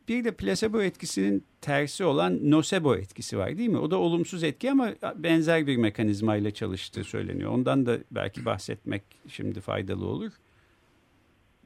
Bir 0.08 0.24
de 0.24 0.32
plasebo 0.32 0.82
etkisinin 0.82 1.44
tersi 1.60 2.04
olan 2.04 2.50
nocebo 2.50 2.94
etkisi 2.94 3.38
var 3.38 3.58
değil 3.58 3.68
mi? 3.68 3.78
O 3.78 3.90
da 3.90 3.98
olumsuz 3.98 4.44
etki 4.44 4.70
ama 4.70 4.88
benzer 5.16 5.66
bir 5.66 5.76
mekanizmayla 5.76 6.50
çalıştığı 6.50 7.04
söyleniyor. 7.04 7.50
Ondan 7.52 7.86
da 7.86 7.92
belki 8.10 8.44
bahsetmek 8.44 9.02
şimdi 9.28 9.60
faydalı 9.60 10.06
olur. 10.06 10.30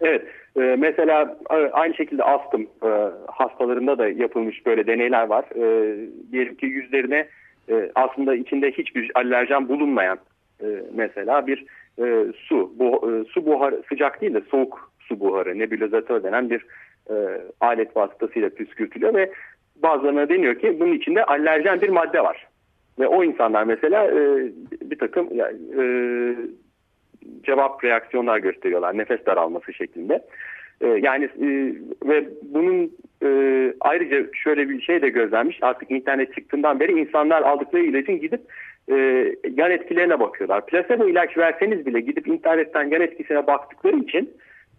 Evet, 0.00 0.22
e, 0.56 0.60
mesela 0.60 1.38
aynı 1.72 1.94
şekilde 1.94 2.24
astım 2.24 2.62
e, 2.62 2.90
hastalarında 3.26 3.98
da 3.98 4.08
yapılmış 4.08 4.66
böyle 4.66 4.86
deneyler 4.86 5.26
var. 5.26 5.44
E, 5.54 5.96
diyelim 6.32 6.54
ki 6.54 6.66
yüzlerine 6.66 7.28
e, 7.70 7.90
aslında 7.94 8.34
içinde 8.34 8.70
hiçbir 8.70 9.10
alerjen 9.14 9.68
bulunmayan 9.68 10.18
e, 10.62 10.66
mesela 10.94 11.46
bir 11.46 11.64
e, 11.98 12.32
su, 12.36 12.72
bu, 12.78 13.12
e, 13.12 13.24
su 13.32 13.46
buharı 13.46 13.82
sıcak 13.88 14.20
değil 14.20 14.34
de 14.34 14.42
soğuk 14.50 14.92
su 15.00 15.20
buharı 15.20 15.58
nebulizatör 15.58 16.22
denen 16.22 16.50
bir 16.50 16.66
e, 17.10 17.14
alet 17.60 17.96
vasıtasıyla 17.96 18.48
püskürtülüyor 18.48 19.14
ve 19.14 19.32
bazılarına 19.76 20.28
deniyor 20.28 20.54
ki 20.54 20.80
bunun 20.80 20.92
içinde 20.92 21.24
alerjen 21.24 21.80
bir 21.80 21.88
madde 21.88 22.20
var. 22.20 22.46
Ve 22.98 23.06
o 23.06 23.24
insanlar 23.24 23.64
mesela 23.64 24.04
e, 24.04 24.52
bir 24.90 24.98
takım 24.98 25.28
yani, 25.32 25.56
e, 25.78 25.84
cevap 27.42 27.84
reaksiyonlar 27.84 28.38
gösteriyorlar 28.38 28.98
nefes 28.98 29.26
daralması 29.26 29.72
şeklinde. 29.72 30.24
E, 30.80 30.86
yani 30.86 31.24
e, 31.24 31.74
ve 32.08 32.28
bunun 32.42 32.92
e, 33.22 33.28
ayrıca 33.80 34.26
şöyle 34.32 34.68
bir 34.68 34.80
şey 34.80 35.02
de 35.02 35.08
gözlenmiş 35.08 35.58
artık 35.62 35.90
internet 35.90 36.34
çıktığından 36.34 36.80
beri 36.80 37.00
insanlar 37.00 37.42
aldıkları 37.42 37.82
ilacın 37.82 38.20
gidip 38.20 38.40
e, 38.90 38.94
yan 39.56 39.70
etkilerine 39.70 40.20
bakıyorlar. 40.20 40.66
Plasebo 40.66 41.08
ilaç 41.08 41.38
verseniz 41.38 41.86
bile 41.86 42.00
gidip 42.00 42.28
internetten 42.28 42.90
yan 42.90 43.00
etkisine 43.00 43.46
baktıkları 43.46 43.96
için 43.96 44.30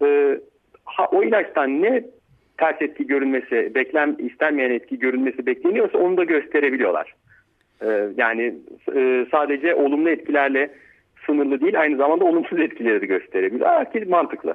e, 0.01 0.39
ha, 0.85 1.07
o 1.11 1.23
ilaçtan 1.23 1.81
ne 1.81 2.03
ters 2.59 2.81
etki 2.81 3.07
görünmesi, 3.07 3.71
beklen 3.75 4.15
istenmeyen 4.19 4.71
etki 4.71 4.99
görünmesi 4.99 5.45
bekleniyorsa 5.45 5.97
onu 5.97 6.17
da 6.17 6.23
gösterebiliyorlar. 6.23 7.15
E, 7.81 7.87
yani 8.17 8.55
e, 8.95 9.25
sadece 9.31 9.75
olumlu 9.75 10.09
etkilerle 10.09 10.71
sınırlı 11.25 11.61
değil 11.61 11.79
aynı 11.79 11.97
zamanda 11.97 12.25
olumsuz 12.25 12.59
etkileri 12.59 13.01
de 13.01 13.05
gösterebilir. 13.05 13.65
Herkes 13.65 14.07
mantıklı. 14.07 14.53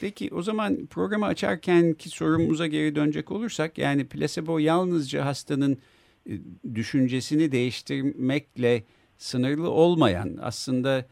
Peki 0.00 0.28
o 0.34 0.42
zaman 0.42 0.76
programı 0.90 1.26
açarken 1.26 1.92
ki 1.92 2.08
sorumuza 2.08 2.66
geri 2.66 2.94
dönecek 2.94 3.30
olursak 3.30 3.78
yani 3.78 4.08
plasebo 4.08 4.58
yalnızca 4.58 5.24
hastanın 5.24 5.78
e, 6.26 6.32
düşüncesini 6.74 7.52
değiştirmekle 7.52 8.82
sınırlı 9.16 9.70
olmayan 9.70 10.28
aslında 10.42 11.04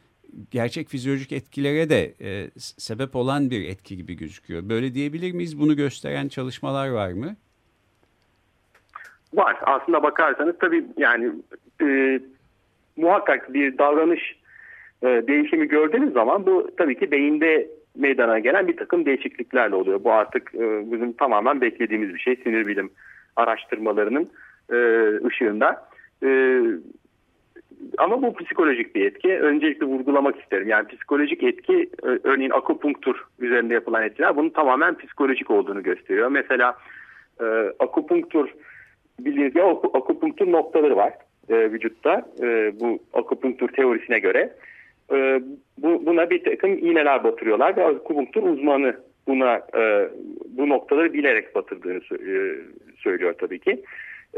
gerçek 0.50 0.88
fizyolojik 0.88 1.32
etkilere 1.32 1.90
de 1.90 2.14
e, 2.20 2.50
sebep 2.58 3.16
olan 3.16 3.50
bir 3.50 3.68
etki 3.68 3.96
gibi 3.96 4.14
gözüküyor. 4.14 4.68
Böyle 4.68 4.94
diyebilir 4.94 5.32
miyiz? 5.32 5.60
Bunu 5.60 5.76
gösteren 5.76 6.28
çalışmalar 6.28 6.88
var 6.88 7.12
mı? 7.12 7.36
Var. 9.34 9.56
Aslında 9.62 10.02
bakarsanız 10.02 10.54
tabii 10.60 10.84
yani 10.96 11.32
e, 11.82 12.20
muhakkak 12.96 13.54
bir 13.54 13.78
davranış 13.78 14.40
e, 15.02 15.06
değişimi 15.06 15.68
gördüğünüz 15.68 16.12
zaman 16.12 16.46
bu 16.46 16.70
tabii 16.76 16.98
ki 16.98 17.10
beyinde 17.10 17.70
meydana 17.96 18.38
gelen 18.38 18.68
bir 18.68 18.76
takım 18.76 19.06
değişikliklerle 19.06 19.74
oluyor. 19.74 20.04
Bu 20.04 20.12
artık 20.12 20.54
e, 20.54 20.92
bizim 20.92 21.12
tamamen 21.12 21.60
beklediğimiz 21.60 22.14
bir 22.14 22.18
şey. 22.18 22.36
Sinir 22.36 22.66
bilim 22.66 22.90
araştırmalarının 23.36 24.30
e, 24.72 24.76
ışığında. 25.26 25.88
E, 26.22 26.28
ama 27.98 28.22
bu 28.22 28.34
psikolojik 28.34 28.94
bir 28.94 29.06
etki. 29.06 29.38
Öncelikle 29.38 29.86
vurgulamak 29.86 30.40
isterim. 30.40 30.68
Yani 30.68 30.88
psikolojik 30.88 31.42
etki 31.42 31.90
örneğin 32.02 32.50
akupunktur 32.50 33.24
üzerinde 33.38 33.74
yapılan 33.74 34.02
etkiler 34.02 34.36
bunun 34.36 34.50
tamamen 34.50 34.98
psikolojik 34.98 35.50
olduğunu 35.50 35.82
gösteriyor. 35.82 36.28
Mesela 36.28 36.76
e, 37.40 37.44
akupunktur 37.78 38.48
bildiğiniz 39.20 39.54
gibi 39.54 39.62
akupunktur 39.94 40.52
noktaları 40.52 40.96
var 40.96 41.12
e, 41.48 41.72
vücutta 41.72 42.26
e, 42.42 42.72
bu 42.80 42.98
akupunktur 43.12 43.68
teorisine 43.68 44.18
göre. 44.18 44.52
E, 45.12 45.40
bu, 45.78 46.06
buna 46.06 46.30
bir 46.30 46.44
takım 46.44 46.78
iğneler 46.78 47.24
batırıyorlar 47.24 47.76
ve 47.76 47.84
akupunktur 47.84 48.42
uzmanı 48.42 48.96
buna 49.28 49.60
e, 49.76 50.08
bu 50.48 50.68
noktaları 50.68 51.12
bilerek 51.12 51.54
batırdığını 51.54 52.00
e, 52.12 52.56
söylüyor 52.96 53.34
tabii 53.38 53.58
ki. 53.58 53.82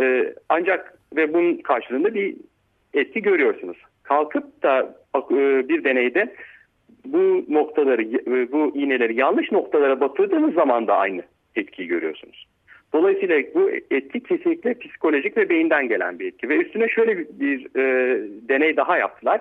E, 0.00 0.35
ancak 0.48 0.98
ve 1.16 1.35
bunun 1.35 1.57
karşılığında 1.57 2.14
bir 2.14 2.37
etki 2.94 3.22
görüyorsunuz. 3.22 3.76
Kalkıp 4.02 4.62
da 4.62 4.94
e, 5.31 5.68
bir 5.68 5.85
deneyde 5.85 6.35
bu 7.05 7.44
noktaları, 7.48 8.02
e, 8.02 8.52
bu 8.52 8.76
iğneleri 8.76 9.20
yanlış 9.20 9.52
noktalara 9.52 10.00
batırdığınız 10.00 10.55
zaman 10.55 10.87
da 10.87 10.96
aynı 10.96 11.22
etkiyi 11.57 11.88
görüyorsunuz. 11.88 12.46
Dolayısıyla 12.92 13.42
bu 13.55 13.70
etki 13.70 14.22
kesinlikle 14.22 14.74
psikolojik 14.74 15.37
ve 15.37 15.48
beyinden 15.48 15.88
gelen 15.88 16.18
bir 16.18 16.26
etki. 16.26 16.48
Ve 16.48 16.57
üstüne 16.57 16.88
şöyle 16.88 17.18
bir, 17.18 17.26
bir 17.31 17.76
e, 17.76 18.18
deney 18.48 18.76
daha 18.76 18.96
yaptılar. 18.96 19.40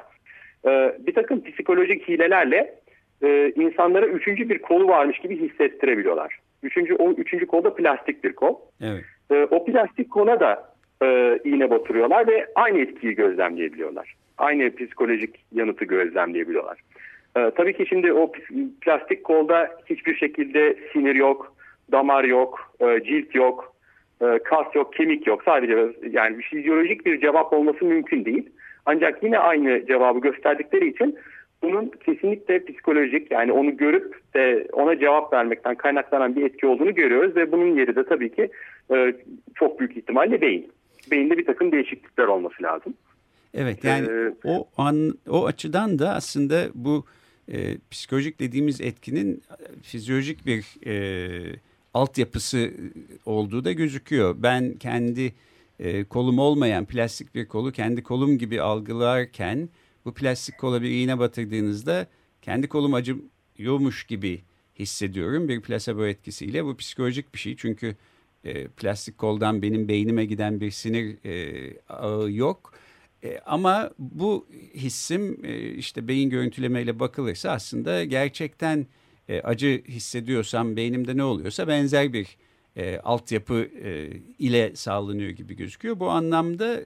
E, 0.66 0.96
bir 1.00 1.14
takım 1.14 1.44
psikolojik 1.44 2.10
hilelerle 2.10 2.76
e, 3.24 3.52
insanlara 3.56 4.06
üçüncü 4.06 4.50
bir 4.50 4.60
kolu 4.60 4.88
varmış 4.88 5.20
gibi 5.20 5.40
hissettirebiliyorlar. 5.40 6.40
Üçüncü, 6.64 6.96
o 6.96 7.12
üçüncü 7.12 7.48
kol 7.48 7.64
da 7.64 7.76
plastik 7.76 8.24
bir 8.24 8.34
kol. 8.34 8.56
Evet. 8.82 9.04
E, 9.32 9.48
o 9.56 9.66
plastik 9.66 10.12
kola 10.12 10.40
da 10.40 10.71
e, 11.04 11.40
iğne 11.44 11.70
batırıyorlar 11.70 12.28
ve 12.28 12.48
aynı 12.56 12.80
etkiyi 12.80 13.16
gözlemleyebiliyorlar. 13.16 14.16
Aynı 14.38 14.76
psikolojik 14.76 15.46
yanıtı 15.52 15.86
gözlemleyebiliyorlar. 15.86 16.80
E, 17.38 17.52
tabii 17.56 17.78
ki 17.78 17.86
şimdi 17.90 18.14
o 18.14 18.32
plastik 18.82 19.24
kolda 19.24 19.70
hiçbir 19.86 20.16
şekilde 20.16 20.78
sinir 20.94 21.16
yok, 21.16 21.56
damar 21.92 22.24
yok, 22.24 22.74
e, 22.80 23.04
cilt 23.04 23.36
yok, 23.36 23.74
e, 24.22 24.40
kas 24.44 24.76
yok, 24.76 24.94
kemik 24.94 25.28
yok. 25.28 25.44
Sadece 25.46 25.88
yani 26.12 26.38
bir 26.38 26.44
fizyolojik 26.44 27.06
bir 27.06 27.22
cevap 27.22 27.54
olması 27.54 27.86
mümkün 27.86 28.26
değil. 28.26 28.50
Ancak 28.86 29.24
yine 29.24 29.40
aynı 29.40 29.86
cevabı 29.86 30.20
gösterdikleri 30.20 30.88
için 30.88 31.18
bunun 31.64 31.92
kesinlikle 32.06 32.66
psikolojik 32.66 33.32
yani 33.32 33.52
onu 33.52 33.78
görüp 33.78 34.16
de 34.34 34.68
ona 34.74 35.00
cevap 35.00 35.34
vermekten 35.34 35.76
kaynaklanan 35.76 36.36
bir 36.36 36.46
etki 36.46 36.68
olduğunu 36.68 36.96
görüyoruz 36.96 37.36
ve 37.36 37.52
bunun 37.52 37.76
yeri 37.76 37.96
de 37.96 38.04
tabii 38.04 38.36
ki 38.36 38.50
e, 38.94 39.14
çok 39.56 39.80
büyük 39.80 39.98
ihtimalle 39.98 40.42
beyin. 40.42 40.72
Beyinde 41.12 41.38
bir 41.38 41.46
takım 41.46 41.72
değişiklikler 41.72 42.24
olması 42.24 42.64
lazım. 42.64 42.94
Evet 43.54 43.84
yani 43.84 44.08
ee, 44.08 44.34
o 44.44 44.68
an 44.78 45.20
o 45.30 45.46
açıdan 45.46 46.00
da 46.00 46.14
aslında 46.14 46.68
bu 46.74 47.06
e, 47.52 47.78
psikolojik 47.92 48.40
dediğimiz 48.40 48.82
etkinin 48.82 49.44
fizyolojik 49.82 50.46
bir 50.46 50.88
e, 50.88 51.56
altyapısı 51.94 52.72
olduğu 53.26 53.66
da 53.66 53.72
gözüküyor. 53.72 54.36
Ben 54.40 54.74
kendi 54.74 55.34
e, 55.80 56.04
kolum 56.04 56.40
olmayan 56.40 56.86
plastik 56.86 57.36
bir 57.36 57.48
kolu 57.48 57.72
kendi 57.72 58.04
kolum 58.04 58.38
gibi 58.38 58.62
algılarken 58.62 59.70
bu 60.06 60.14
plastik 60.14 60.58
kola 60.58 60.82
bir 60.82 60.90
iğne 60.90 61.20
batırdığınızda 61.20 62.08
kendi 62.42 62.68
kolum 62.68 62.94
acıyormuş 62.94 64.04
gibi 64.04 64.42
hissediyorum 64.80 65.48
bir 65.48 65.62
plasebo 65.62 66.06
etkisiyle. 66.06 66.66
Bu 66.66 66.78
psikolojik 66.78 67.34
bir 67.34 67.40
şey 67.40 67.56
çünkü 67.56 67.96
e, 68.44 68.68
plastik 68.68 69.18
koldan 69.18 69.62
benim 69.62 69.88
beynime 69.88 70.26
giden 70.26 70.62
bir 70.62 70.72
sinir 70.72 71.26
e, 71.26 71.74
ağı 71.90 72.32
yok. 72.32 72.74
E, 73.24 73.40
ama 73.46 73.92
bu 74.00 74.48
hissim 74.76 75.46
e, 75.46 75.70
işte 75.70 76.08
beyin 76.08 76.30
görüntülemeyle 76.30 77.00
bakılırsa 77.00 77.52
aslında 77.52 78.04
gerçekten 78.04 78.88
e, 79.30 79.42
acı 79.42 79.84
hissediyorsam 79.88 80.76
beynimde 80.76 81.18
ne 81.18 81.24
oluyorsa 81.24 81.68
benzer 81.68 82.14
bir 82.14 82.38
e, 82.76 82.98
altyapı 82.98 83.70
e, 83.84 84.10
ile 84.40 84.76
sağlanıyor 84.76 85.30
gibi 85.30 85.56
gözüküyor. 85.56 86.00
Bu 86.00 86.10
anlamda 86.10 86.86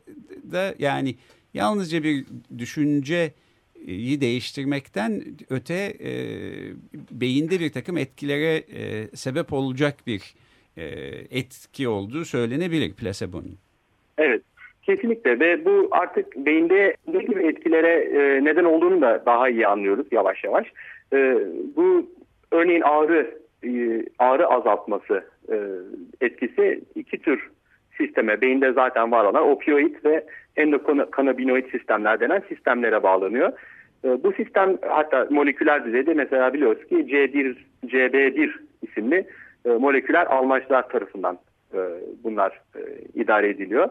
da 0.52 0.76
yani 0.80 1.16
yalnızca 1.54 2.04
bir 2.04 2.26
düşünceyi 2.58 4.22
değiştirmekten 4.22 5.24
öte 5.50 5.98
e, 6.04 6.12
beyinde 7.12 7.60
bir 7.60 7.72
takım 7.72 7.98
etkilere 7.98 8.56
e, 8.56 9.10
sebep 9.16 9.54
olacak 9.54 10.08
bir 10.08 10.36
e, 10.78 10.84
etki 11.32 11.88
olduğu 11.88 12.26
söylenebilir 12.26 12.94
plasebonun. 12.94 13.58
Evet. 14.18 14.42
Kesinlikle 14.84 15.40
ve 15.40 15.66
bu 15.66 15.88
artık 15.92 16.38
beyinde 16.38 16.96
ne 17.14 17.24
gibi 17.24 17.48
etkilere 17.48 17.94
e, 17.94 18.44
neden 18.44 18.64
olduğunu 18.64 19.02
da 19.02 19.24
daha 19.26 19.50
iyi 19.50 19.68
anlıyoruz 19.68 20.08
yavaş 20.12 20.44
yavaş. 20.44 20.68
E, 21.14 21.38
bu 21.76 22.10
örneğin 22.52 22.82
ağrı 22.82 23.38
e, 23.64 24.06
ağrı 24.20 24.48
azaltması 24.48 25.26
e, 25.52 25.56
etkisi 26.22 26.82
iki 26.96 27.18
tür 27.22 27.50
sisteme, 27.98 28.42
beyinde 28.42 28.74
zaten 28.74 29.12
var 29.12 29.26
olan 29.26 29.48
opioid 29.50 29.96
ve 30.06 30.26
endokanabinoid 30.56 31.72
sistemler 31.72 32.20
denen 32.20 32.44
sistemlere 32.50 33.04
bağlanıyor. 33.04 33.52
E, 34.06 34.24
bu 34.24 34.34
sistem 34.34 34.78
hatta 34.82 35.28
moleküler 35.30 35.86
düzeyde 35.86 36.14
mesela 36.14 36.54
biliyoruz 36.54 36.88
ki 36.88 36.96
C1, 36.96 37.56
CB1 37.86 38.52
isimli 38.82 39.28
moleküler 39.66 40.26
almaçlar 40.26 40.90
tarafından 40.90 41.38
bunlar 42.24 42.62
idare 43.14 43.50
ediliyor. 43.50 43.90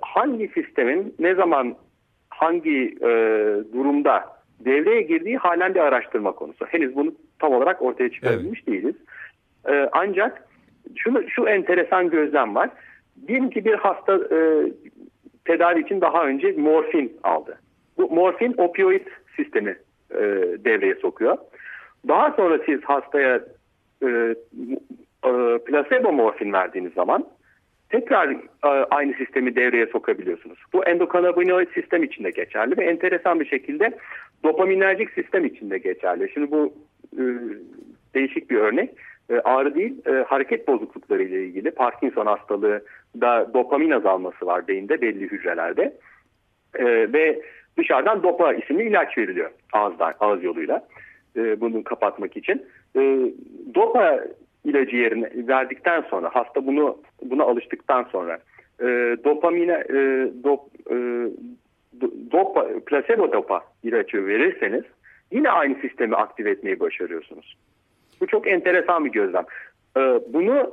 hangi 0.00 0.48
sistemin 0.48 1.14
ne 1.18 1.34
zaman 1.34 1.74
hangi 2.30 2.96
durumda 3.72 4.34
devreye 4.60 5.02
girdiği 5.02 5.36
halen 5.36 5.74
bir 5.74 5.80
araştırma 5.80 6.32
konusu. 6.32 6.66
Henüz 6.66 6.96
bunu 6.96 7.14
tam 7.38 7.52
olarak 7.52 7.82
ortaya 7.82 8.10
çıkarabilmiş 8.10 8.62
evet. 8.66 8.66
değiliz. 8.66 8.94
E, 9.68 9.88
ancak 9.92 10.48
şunu, 10.96 11.30
şu 11.30 11.48
enteresan 11.48 12.10
gözlem 12.10 12.54
var. 12.54 12.70
Diyelim 13.28 13.50
ki 13.50 13.64
bir 13.64 13.74
hasta 13.74 14.14
e, 14.14 14.38
tedavi 15.44 15.80
için 15.80 16.00
daha 16.00 16.26
önce 16.26 16.52
morfin 16.52 17.16
aldı. 17.22 17.58
Bu 17.98 18.10
morfin 18.14 18.54
opioid 18.58 19.06
sistemi 19.36 19.76
e, 20.10 20.20
devreye 20.64 20.94
sokuyor. 20.94 21.38
Daha 22.08 22.30
sonra 22.30 22.58
siz 22.66 22.80
hastaya 22.84 23.40
e, 24.02 24.34
e, 25.24 25.58
plasebo 25.66 26.12
morfin 26.12 26.52
verdiğiniz 26.52 26.92
zaman 26.92 27.26
tekrar 27.88 28.30
e, 28.30 28.68
aynı 28.90 29.14
sistemi 29.14 29.56
devreye 29.56 29.86
sokabiliyorsunuz. 29.86 30.58
Bu 30.72 30.84
endokanabinoid 30.84 31.68
sistem 31.74 32.02
içinde 32.02 32.30
geçerli 32.30 32.76
ve 32.76 32.84
enteresan 32.84 33.40
bir 33.40 33.46
şekilde 33.46 33.98
dopaminerjik 34.44 35.10
sistem 35.10 35.44
içinde 35.44 35.78
geçerli. 35.78 36.30
Şimdi 36.34 36.50
bu 36.50 36.74
e, 37.12 37.22
değişik 38.14 38.50
bir 38.50 38.56
örnek. 38.56 38.90
E, 39.30 39.34
ağrı 39.34 39.74
değil, 39.74 39.94
e, 40.06 40.10
hareket 40.10 40.68
bozuklukları 40.68 41.22
ile 41.22 41.44
ilgili 41.44 41.70
Parkinson 41.70 42.26
hastalığı 42.26 42.84
da 43.20 43.54
dopamin 43.54 43.90
azalması 43.90 44.46
var 44.46 44.68
beyinde 44.68 45.00
belli 45.00 45.24
hücrelerde. 45.24 45.96
E, 46.74 46.84
ve 47.12 47.42
dışarıdan 47.78 48.22
dopa 48.22 48.52
isimli 48.52 48.88
ilaç 48.88 49.18
veriliyor 49.18 49.50
ağızdan, 49.72 50.14
ağız 50.20 50.44
yoluyla 50.44 50.88
e, 51.36 51.60
bunu 51.60 51.84
kapatmak 51.84 52.36
için. 52.36 52.66
E, 52.96 53.32
dopa 53.74 54.20
ilacı 54.64 54.96
yerine 54.96 55.30
verdikten 55.34 56.02
sonra 56.02 56.30
hasta 56.32 56.66
bunu 56.66 56.98
buna 57.22 57.44
alıştıktan 57.44 58.02
sonra 58.12 58.38
e, 58.80 58.86
dopamine 59.24 59.84
e, 59.88 60.28
dop, 60.44 60.60
e, 60.90 60.96
dopa, 62.32 62.66
plasebo 62.86 63.32
dopa 63.32 63.64
ilacı 63.82 64.26
verirseniz 64.26 64.84
yine 65.32 65.50
aynı 65.50 65.74
sistemi 65.74 66.16
aktive 66.16 66.50
etmeyi 66.50 66.80
başarıyorsunuz. 66.80 67.56
Bu 68.20 68.26
çok 68.26 68.48
enteresan 68.48 69.04
bir 69.04 69.12
gözlem. 69.12 69.44
E, 69.96 70.00
bunu 70.28 70.70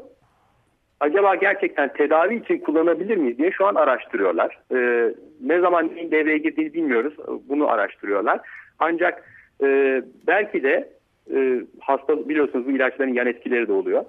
acaba 1.00 1.36
gerçekten 1.36 1.94
tedavi 1.94 2.36
için 2.36 2.58
kullanabilir 2.58 3.18
miyiz 3.18 3.38
diye 3.38 3.52
şu 3.52 3.66
an 3.66 3.76
araştırıyorlar. 3.76 4.60
E, 4.76 5.10
ne 5.42 5.60
zaman 5.60 5.96
neyin 5.96 6.12
devreye 6.12 6.38
girdiğini 6.38 6.74
bilmiyoruz. 6.74 7.14
Bunu 7.50 7.70
araştırıyorlar. 7.70 8.40
Ancak 8.80 9.24
e, 9.64 10.02
belki 10.28 10.64
de 10.64 10.90
e, 11.36 11.62
hasta 11.80 12.30
biliyorsunuz 12.30 12.68
bu 12.68 12.72
ilaçların 12.72 13.14
yan 13.14 13.28
etkileri 13.28 13.68
de 13.68 13.74
oluyor. 13.74 14.06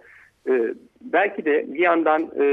E, 0.48 0.74
belki 1.00 1.44
de 1.44 1.74
bir 1.74 1.78
yandan 1.78 2.22
e, 2.22 2.44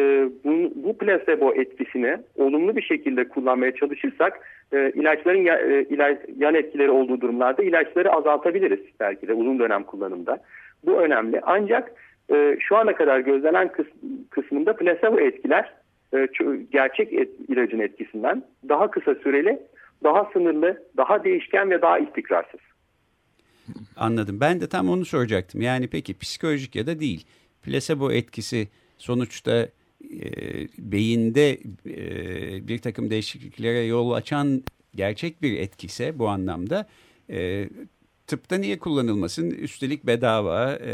bu, 0.43 0.71
bu 0.75 0.97
plasebo 0.97 1.53
etkisini 1.53 2.17
olumlu 2.35 2.75
bir 2.75 2.81
şekilde 2.81 3.27
kullanmaya 3.27 3.75
çalışırsak 3.75 4.39
e, 4.73 4.91
ilaçların 4.95 5.41
ya, 5.41 5.59
e, 5.59 5.83
ilaç, 5.83 6.17
yan 6.37 6.55
etkileri 6.55 6.91
olduğu 6.91 7.21
durumlarda 7.21 7.63
ilaçları 7.63 8.11
azaltabiliriz 8.11 8.79
belki 8.99 9.27
de 9.27 9.33
uzun 9.33 9.59
dönem 9.59 9.83
kullanımda. 9.83 10.37
Bu 10.85 10.91
önemli. 10.91 11.41
Ancak 11.43 11.91
e, 12.31 12.57
şu 12.59 12.77
ana 12.77 12.95
kadar 12.95 13.19
gözlenen 13.19 13.67
kıs, 13.67 13.87
kısmında 14.29 14.75
plasebo 14.75 15.19
etkiler 15.19 15.73
e, 16.13 16.27
gerçek 16.71 17.13
et, 17.13 17.29
ilacın 17.47 17.79
etkisinden 17.79 18.43
daha 18.69 18.91
kısa 18.91 19.15
süreli, 19.15 19.59
daha 20.03 20.25
sınırlı, 20.33 20.83
daha 20.97 21.23
değişken 21.23 21.69
ve 21.69 21.81
daha 21.81 21.99
istikrarsız. 21.99 22.59
Anladım. 23.95 24.39
Ben 24.39 24.61
de 24.61 24.67
tam 24.67 24.89
onu 24.89 25.05
soracaktım. 25.05 25.61
Yani 25.61 25.87
peki 25.87 26.17
psikolojik 26.17 26.75
ya 26.75 26.87
da 26.87 26.99
değil. 26.99 27.25
Plasebo 27.63 28.11
etkisi 28.11 28.67
sonuçta 28.97 29.69
e, 30.21 30.29
beyinde 30.77 31.59
e, 31.85 32.67
bir 32.67 32.77
takım 32.79 33.09
değişikliklere 33.09 33.79
yol 33.83 34.11
açan 34.11 34.63
gerçek 34.95 35.41
bir 35.41 35.59
etkise 35.59 36.19
bu 36.19 36.29
anlamda 36.29 36.87
e, 37.29 37.69
tıpta 38.27 38.57
niye 38.57 38.79
kullanılmasın? 38.79 39.51
Üstelik 39.51 40.05
bedava 40.05 40.73
e, 40.73 40.93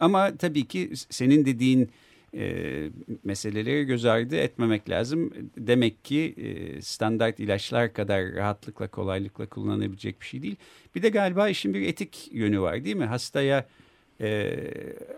ama 0.00 0.36
tabii 0.36 0.68
ki 0.68 0.90
senin 1.10 1.46
dediğin 1.46 1.90
e, 2.34 2.90
meseleleri 3.24 3.84
göz 3.84 4.04
ardı 4.04 4.36
etmemek 4.36 4.90
lazım. 4.90 5.32
Demek 5.56 6.04
ki 6.04 6.34
e, 6.36 6.82
standart 6.82 7.40
ilaçlar 7.40 7.92
kadar 7.92 8.32
rahatlıkla 8.32 8.88
kolaylıkla 8.88 9.46
kullanılabilecek 9.46 10.20
bir 10.20 10.26
şey 10.26 10.42
değil. 10.42 10.56
Bir 10.94 11.02
de 11.02 11.08
galiba 11.08 11.48
işin 11.48 11.74
bir 11.74 11.88
etik 11.88 12.28
yönü 12.32 12.60
var 12.60 12.84
değil 12.84 12.96
mi? 12.96 13.04
Hastaya 13.04 13.66
e, 14.20 14.56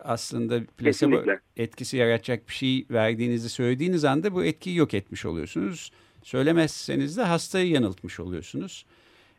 aslında 0.04 0.64
plasebo 0.78 1.10
Kesinlikle. 1.10 1.40
etkisi 1.56 1.96
yaratacak 1.96 2.48
bir 2.48 2.54
şey 2.54 2.86
verdiğinizi 2.90 3.48
söylediğiniz 3.48 4.04
anda 4.04 4.34
bu 4.34 4.44
etkiyi 4.44 4.76
yok 4.76 4.94
etmiş 4.94 5.26
oluyorsunuz. 5.26 5.92
Söylemezseniz 6.22 7.16
de 7.16 7.22
hastayı 7.22 7.68
yanıltmış 7.68 8.20
oluyorsunuz. 8.20 8.86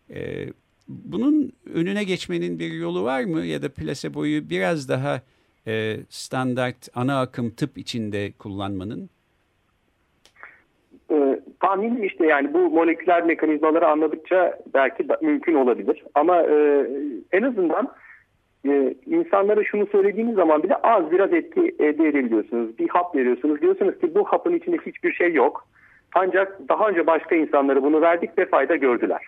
E, 0.09 0.47
bunun 0.88 1.53
önüne 1.73 2.03
geçmenin 2.03 2.59
bir 2.59 2.71
yolu 2.71 3.03
var 3.03 3.23
mı? 3.23 3.45
Ya 3.45 3.62
da 3.62 3.69
plaseboyu 3.69 4.49
biraz 4.49 4.89
daha 4.89 5.21
e, 5.67 5.97
standart 6.10 6.89
ana 6.95 7.21
akım 7.21 7.49
tıp 7.49 7.78
içinde 7.78 8.32
kullanmanın? 8.39 9.10
E, 11.12 11.39
tahminim 11.60 12.04
işte 12.04 12.26
yani 12.26 12.54
bu 12.54 12.69
moleküler 12.69 13.23
mekanizmaları 13.23 13.88
anladıkça 13.88 14.60
belki 14.73 15.10
da, 15.10 15.17
mümkün 15.21 15.56
olabilir. 15.56 16.04
Ama 16.15 16.41
e, 16.41 16.88
en 17.32 17.43
azından 17.43 17.93
e, 18.67 18.95
insanlara 19.06 19.63
şunu 19.63 19.88
söylediğiniz 19.88 20.36
zaman 20.36 20.63
bile 20.63 20.76
az 20.76 21.12
biraz 21.12 21.34
etki 21.34 21.76
elde 21.80 22.08
edebiliyorsunuz. 22.08 22.80
Bir 22.80 22.89
hap 22.89 23.15
veriyorsunuz. 23.15 23.62
Diyorsunuz 23.62 23.99
ki 23.99 24.15
bu 24.15 24.23
hapın 24.23 24.56
içinde 24.56 24.78
hiçbir 24.78 25.13
şey 25.13 25.34
yok. 25.34 25.67
Ancak 26.15 26.69
daha 26.69 26.89
önce 26.89 27.08
başka 27.08 27.36
insanlara 27.36 27.84
bunu 27.84 28.02
verdik 28.02 28.38
ve 28.38 28.45
fayda 28.45 28.76
gördüler. 28.76 29.21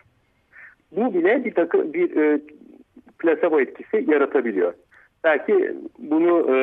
Bu 0.91 1.13
bile 1.13 1.45
bir 1.45 1.54
takı, 1.54 1.93
bir 1.93 2.17
e, 2.17 2.39
plasebo 3.19 3.60
etkisi 3.60 4.12
yaratabiliyor. 4.12 4.74
Belki 5.25 5.73
bunu 5.99 6.55
e, 6.55 6.57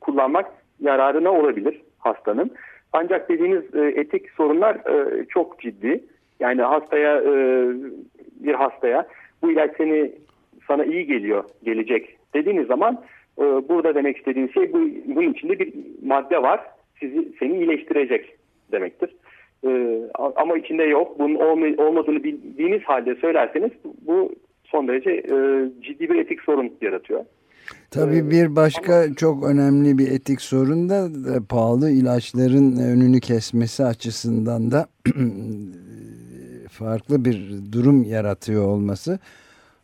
kullanmak 0.00 0.46
yararına 0.80 1.32
olabilir 1.32 1.80
hastanın. 1.98 2.50
Ancak 2.92 3.28
dediğiniz 3.28 3.74
e, 3.74 3.80
etik 4.00 4.30
sorunlar 4.30 4.74
e, 4.74 5.24
çok 5.28 5.60
ciddi. 5.60 6.04
Yani 6.40 6.62
hastaya 6.62 7.16
e, 7.20 7.66
bir 8.40 8.54
hastaya 8.54 9.06
bu 9.42 9.52
ilaç 9.52 9.76
seni 9.76 10.12
sana 10.68 10.84
iyi 10.84 11.06
geliyor, 11.06 11.44
gelecek 11.64 12.16
dediğiniz 12.34 12.66
zaman 12.66 13.00
e, 13.38 13.42
burada 13.42 13.94
demek 13.94 14.16
istediğim 14.16 14.52
şey 14.52 14.72
bu, 14.72 14.78
bunun 15.06 15.32
içinde 15.32 15.58
bir 15.58 15.72
madde 16.06 16.42
var. 16.42 16.60
Sizi 17.00 17.28
seni 17.38 17.56
iyileştirecek 17.56 18.36
demektir. 18.72 19.10
E, 19.66 20.00
ama 20.36 20.56
içinde 20.56 20.84
yok. 20.84 21.18
Bunun 21.18 21.34
olmadığını 21.76 22.24
bildiğiniz 22.24 22.82
halde 22.82 23.14
söylerseniz 23.14 23.70
bu 24.06 24.32
son 24.64 24.88
derece 24.88 25.10
e, 25.10 25.36
ciddi 25.82 26.10
bir 26.10 26.18
etik 26.18 26.40
sorun 26.40 26.72
yaratıyor. 26.80 27.24
Tabii 27.90 28.16
ee, 28.16 28.30
bir 28.30 28.56
başka 28.56 29.02
Ama, 29.04 29.14
çok 29.14 29.44
önemli 29.44 29.98
bir 29.98 30.12
etik 30.12 30.40
sorun 30.40 30.88
da 30.88 31.08
pahalı 31.48 31.90
ilaçların 31.90 32.76
önünü 32.76 33.20
kesmesi 33.20 33.84
açısından 33.84 34.70
da 34.70 34.86
farklı 36.68 37.24
bir 37.24 37.52
durum 37.72 38.04
yaratıyor 38.04 38.66
olması. 38.66 39.18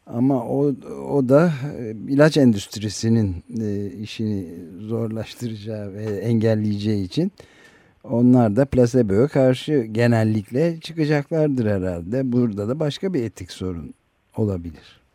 Ama 0.06 0.44
o, 0.44 0.74
o 1.10 1.28
da 1.28 1.52
e, 1.78 1.94
ilaç 2.08 2.36
endüstrisinin 2.36 3.44
e, 3.60 3.90
işini 3.90 4.46
zorlaştıracağı 4.80 5.92
ve 5.92 6.04
engelleyeceği 6.04 7.04
için 7.04 7.32
onlar 8.04 8.56
da 8.56 8.64
plaseboya 8.64 9.28
karşı 9.28 9.72
genellikle 9.92 10.80
çıkacaklardır 10.80 11.66
herhalde. 11.66 12.32
Burada 12.32 12.68
da 12.68 12.80
başka 12.80 13.14
bir 13.14 13.22
etik 13.22 13.52
sorun 13.52 13.94
olabilir. 14.36 15.05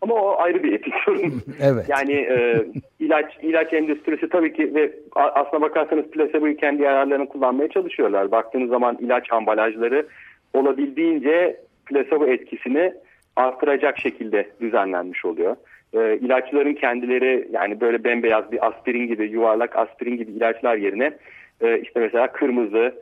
Ama 0.00 0.14
o 0.14 0.36
ayrı 0.38 0.62
bir 0.62 0.72
etik 0.72 0.94
sorun. 1.04 1.42
evet. 1.62 1.84
Yani 1.88 2.12
e, 2.12 2.66
ilaç 3.00 3.38
ilaç 3.42 3.72
endüstrisi 3.72 4.28
tabii 4.28 4.52
ki 4.52 4.74
ve 4.74 4.92
aslına 5.14 5.62
bakarsanız 5.62 6.10
plaseboyu 6.10 6.56
kendi 6.56 6.82
yararlarını 6.82 7.28
kullanmaya 7.28 7.68
çalışıyorlar. 7.68 8.30
Baktığınız 8.30 8.70
zaman 8.70 8.98
ilaç 9.00 9.32
ambalajları 9.32 10.06
olabildiğince 10.54 11.60
plasebo 11.86 12.26
etkisini 12.26 12.94
artıracak 13.36 13.98
şekilde 13.98 14.46
düzenlenmiş 14.60 15.24
oluyor. 15.24 15.56
E, 15.92 16.16
ilaçların 16.16 16.74
kendileri 16.74 17.48
yani 17.52 17.80
böyle 17.80 18.04
bembeyaz 18.04 18.52
bir 18.52 18.66
aspirin 18.66 19.06
gibi 19.06 19.30
yuvarlak 19.30 19.76
aspirin 19.76 20.16
gibi 20.16 20.32
ilaçlar 20.32 20.76
yerine 20.76 21.12
e, 21.60 21.78
işte 21.78 22.00
mesela 22.00 22.32
kırmızı 22.32 22.94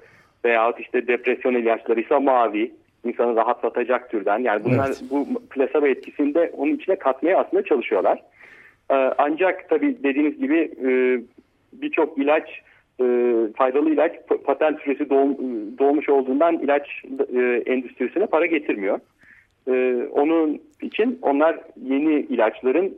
veyahut 0.45 0.81
işte 0.81 1.07
depresyon 1.07 1.55
ilaçları 1.55 2.01
ise 2.01 2.19
mavi 2.19 2.73
insanı 3.05 3.37
rahatlatacak 3.37 4.11
türden. 4.11 4.39
Yani 4.39 4.65
bunlar 4.65 4.87
evet. 4.87 5.03
bu 5.11 5.27
plasebo 5.51 5.87
etkisinde 5.87 6.53
onun 6.57 6.75
içine 6.75 6.97
katmaya 6.97 7.39
aslında 7.39 7.65
çalışıyorlar. 7.65 8.23
Ee, 8.91 8.95
ancak 9.19 9.69
tabii 9.69 10.03
dediğiniz 10.03 10.39
gibi 10.39 10.59
e, 10.59 10.91
birçok 11.73 12.19
ilaç 12.19 12.49
e, 13.01 13.05
faydalı 13.57 13.91
ilaç 13.91 14.13
patent 14.45 14.81
süresi 14.81 15.11
doğ, 15.11 15.29
doğmuş 15.79 16.09
olduğundan 16.09 16.59
ilaç 16.59 16.89
e, 17.35 17.63
endüstrisine 17.73 18.27
para 18.27 18.47
getirmiyor. 18.47 19.01
E, 19.69 20.03
onun 20.13 20.61
için 20.83 21.19
onlar 21.23 21.59
yeni 21.83 22.15
ilaçların 22.15 22.95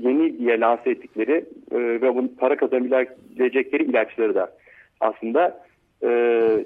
yeni 0.00 0.38
diye 0.38 0.60
lanse 0.60 0.90
ettikleri 0.90 1.44
e, 1.72 1.78
ve 1.78 2.14
bunu 2.14 2.28
para 2.38 2.56
kazanabilecekleri 2.56 3.82
ilaçları 3.82 4.34
da 4.34 4.52
aslında 5.00 5.60
e, 6.02 6.08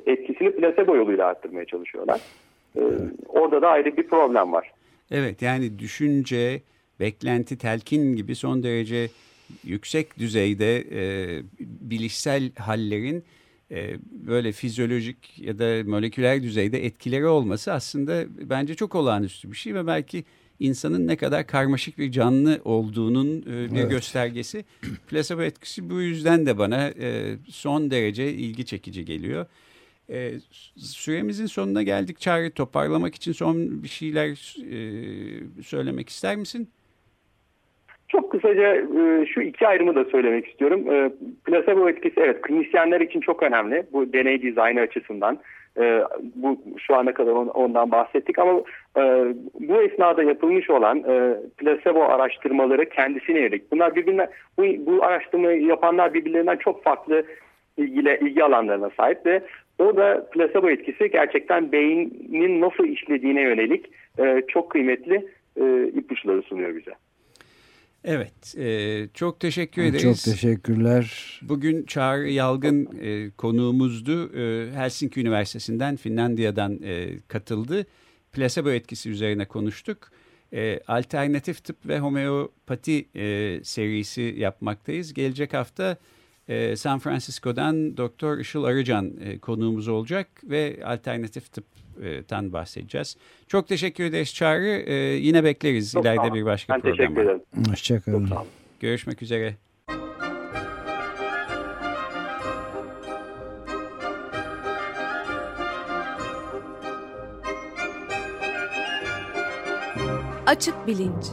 etkisini 0.06 0.50
plasebo 0.50 0.96
yoluyla 0.96 1.26
arttırmaya 1.26 1.64
çalışıyorlar. 1.64 2.20
Ee, 2.76 2.80
orada 3.28 3.62
da 3.62 3.68
ayrı 3.68 3.96
bir 3.96 4.06
problem 4.06 4.52
var. 4.52 4.72
Evet 5.10 5.42
yani 5.42 5.78
düşünce, 5.78 6.62
beklenti, 7.00 7.58
telkin 7.58 8.16
gibi 8.16 8.34
son 8.34 8.62
derece 8.62 9.08
yüksek 9.64 10.18
düzeyde 10.18 10.78
e, 10.78 11.42
bilişsel 11.60 12.50
hallerin 12.54 13.24
e, 13.70 13.96
böyle 14.10 14.52
fizyolojik 14.52 15.38
ya 15.38 15.58
da 15.58 15.90
moleküler 15.90 16.42
düzeyde 16.42 16.86
etkileri 16.86 17.26
olması 17.26 17.72
aslında 17.72 18.24
bence 18.28 18.74
çok 18.74 18.94
olağanüstü 18.94 19.52
bir 19.52 19.56
şey 19.56 19.74
ve 19.74 19.86
belki 19.86 20.24
insanın 20.60 21.06
ne 21.06 21.16
kadar 21.16 21.46
karmaşık 21.46 21.98
bir 21.98 22.12
canlı 22.12 22.60
olduğunun 22.64 23.42
e, 23.42 23.74
bir 23.74 23.80
evet. 23.80 23.90
göstergesi. 23.90 24.64
Plasebo 25.08 25.42
etkisi 25.42 25.90
bu 25.90 26.00
yüzden 26.00 26.46
de 26.46 26.58
bana 26.58 26.88
e, 26.88 27.36
son 27.48 27.90
derece 27.90 28.32
ilgi 28.32 28.66
çekici 28.66 29.04
geliyor. 29.04 29.46
E, 30.08 30.30
süremizin 30.76 31.46
sonuna 31.46 31.82
geldik. 31.82 32.20
Çağrı 32.20 32.50
toparlamak 32.50 33.14
için 33.14 33.32
son 33.32 33.56
bir 33.82 33.88
şeyler 33.88 34.56
e, 34.72 34.78
söylemek 35.62 36.08
ister 36.08 36.36
misin? 36.36 36.70
Çok 38.08 38.32
kısaca 38.32 38.74
e, 38.74 39.26
şu 39.26 39.40
iki 39.40 39.66
ayrımı 39.66 39.94
da 39.94 40.04
söylemek 40.04 40.46
istiyorum. 40.46 40.90
E, 40.90 41.12
plasebo 41.44 41.88
etkisi 41.88 42.20
evet 42.20 42.42
klinisyenler 42.42 43.00
için 43.00 43.20
çok 43.20 43.42
önemli. 43.42 43.86
Bu 43.92 44.12
deney 44.12 44.42
dizaynı 44.42 44.80
açısından. 44.80 45.38
E, 45.78 46.02
bu 46.34 46.58
şu 46.78 46.94
ana 46.94 47.14
kadar 47.14 47.32
ondan 47.32 47.90
bahsettik 47.90 48.38
ama 48.38 48.62
bu 49.60 49.82
esnada 49.82 50.22
yapılmış 50.22 50.70
olan 50.70 51.02
plasebo 51.56 52.02
araştırmaları 52.02 52.88
kendisine 52.88 53.38
yönelik. 53.38 53.72
Bunlar 53.72 53.96
birbirinden 53.96 54.28
bu, 54.58 54.62
bu 54.62 55.04
araştırmayı 55.04 55.62
yapanlar 55.62 56.14
birbirlerinden 56.14 56.56
çok 56.56 56.84
farklı 56.84 57.24
ilgili 57.76 58.18
ilgi 58.22 58.44
alanlarına 58.44 58.90
sahip 58.96 59.26
ve 59.26 59.42
Orada 59.78 60.30
plasebo 60.30 60.70
etkisi 60.70 61.10
gerçekten 61.10 61.72
beynin 61.72 62.60
nasıl 62.60 62.84
işlediğine 62.84 63.40
yönelik 63.40 63.86
e, 64.18 64.42
çok 64.48 64.70
kıymetli 64.70 65.28
e, 65.60 65.88
ipuçları 65.88 66.42
sunuyor 66.42 66.76
bize. 66.76 66.92
Evet, 68.04 68.54
e, 68.58 68.68
çok 69.14 69.40
teşekkür 69.40 69.82
ederiz. 69.82 70.02
Çok 70.02 70.34
teşekkürler. 70.34 71.38
Bugün 71.42 71.82
Çağrı 71.86 72.28
Yalgın 72.28 72.88
e, 73.02 73.30
konuğumuzdu. 73.30 74.38
E, 74.38 74.72
Helsinki 74.72 75.20
Üniversitesi'nden, 75.20 75.96
Finlandiya'dan 75.96 76.78
e, 76.84 77.06
katıldı. 77.28 77.86
Plasebo 78.32 78.70
etkisi 78.70 79.10
üzerine 79.10 79.44
konuştuk. 79.44 79.98
E, 80.52 80.80
alternatif 80.88 81.64
tıp 81.64 81.76
ve 81.88 81.98
homeopati 81.98 83.06
e, 83.14 83.58
serisi 83.64 84.34
yapmaktayız. 84.36 85.14
Gelecek 85.14 85.54
hafta 85.54 85.96
e, 86.48 86.76
San 86.76 86.98
Francisco'dan 86.98 87.96
Doktor 87.96 88.38
Işıl 88.38 88.64
Arıcan 88.64 89.12
e, 89.20 89.38
konuğumuz 89.38 89.88
olacak 89.88 90.28
ve 90.44 90.80
alternatif 90.84 91.52
tıptan 91.52 92.52
bahsedeceğiz. 92.52 93.16
Çok 93.48 93.68
teşekkür 93.68 94.04
ederiz 94.04 94.34
Çağrı. 94.34 94.66
E, 94.66 94.94
yine 94.94 95.44
bekleriz 95.44 95.92
Çok 95.92 96.04
ileride 96.04 96.34
bir 96.34 96.44
başka 96.44 96.74
ben 96.74 96.80
programda. 96.80 97.14
Teşekkür 97.14 97.22
ederim. 97.22 97.70
Hoşçakalın. 97.70 98.30
Görüşmek 98.80 99.22
üzere. 99.22 99.54
Açık 110.46 110.86
Bilinç 110.86 111.26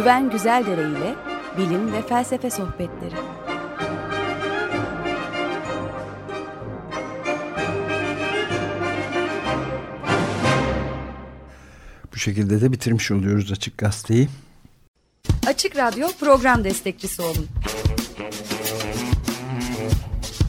Güven 0.00 0.30
Güzeldere 0.30 0.80
ile 0.80 1.14
bilim 1.58 1.92
ve 1.92 2.02
felsefe 2.02 2.50
sohbetleri. 2.50 3.14
Bu 12.12 12.16
şekilde 12.16 12.60
de 12.60 12.72
bitirmiş 12.72 13.10
oluyoruz 13.10 13.52
Açık 13.52 13.78
Gazete'yi. 13.78 14.28
Açık 15.46 15.76
Radyo 15.76 16.08
program 16.20 16.64
destekçisi 16.64 17.22
olun. 17.22 17.48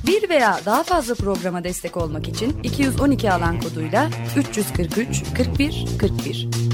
Bir 0.08 0.30
veya 0.30 0.60
daha 0.66 0.84
fazla 0.84 1.16
programa 1.16 1.64
destek 1.64 1.98
olmak 1.98 2.28
için 2.28 2.64
212 2.64 3.32
alan 3.32 3.62
koduyla 3.62 4.10
343 4.38 5.24
41 5.38 5.86
41 6.00 6.71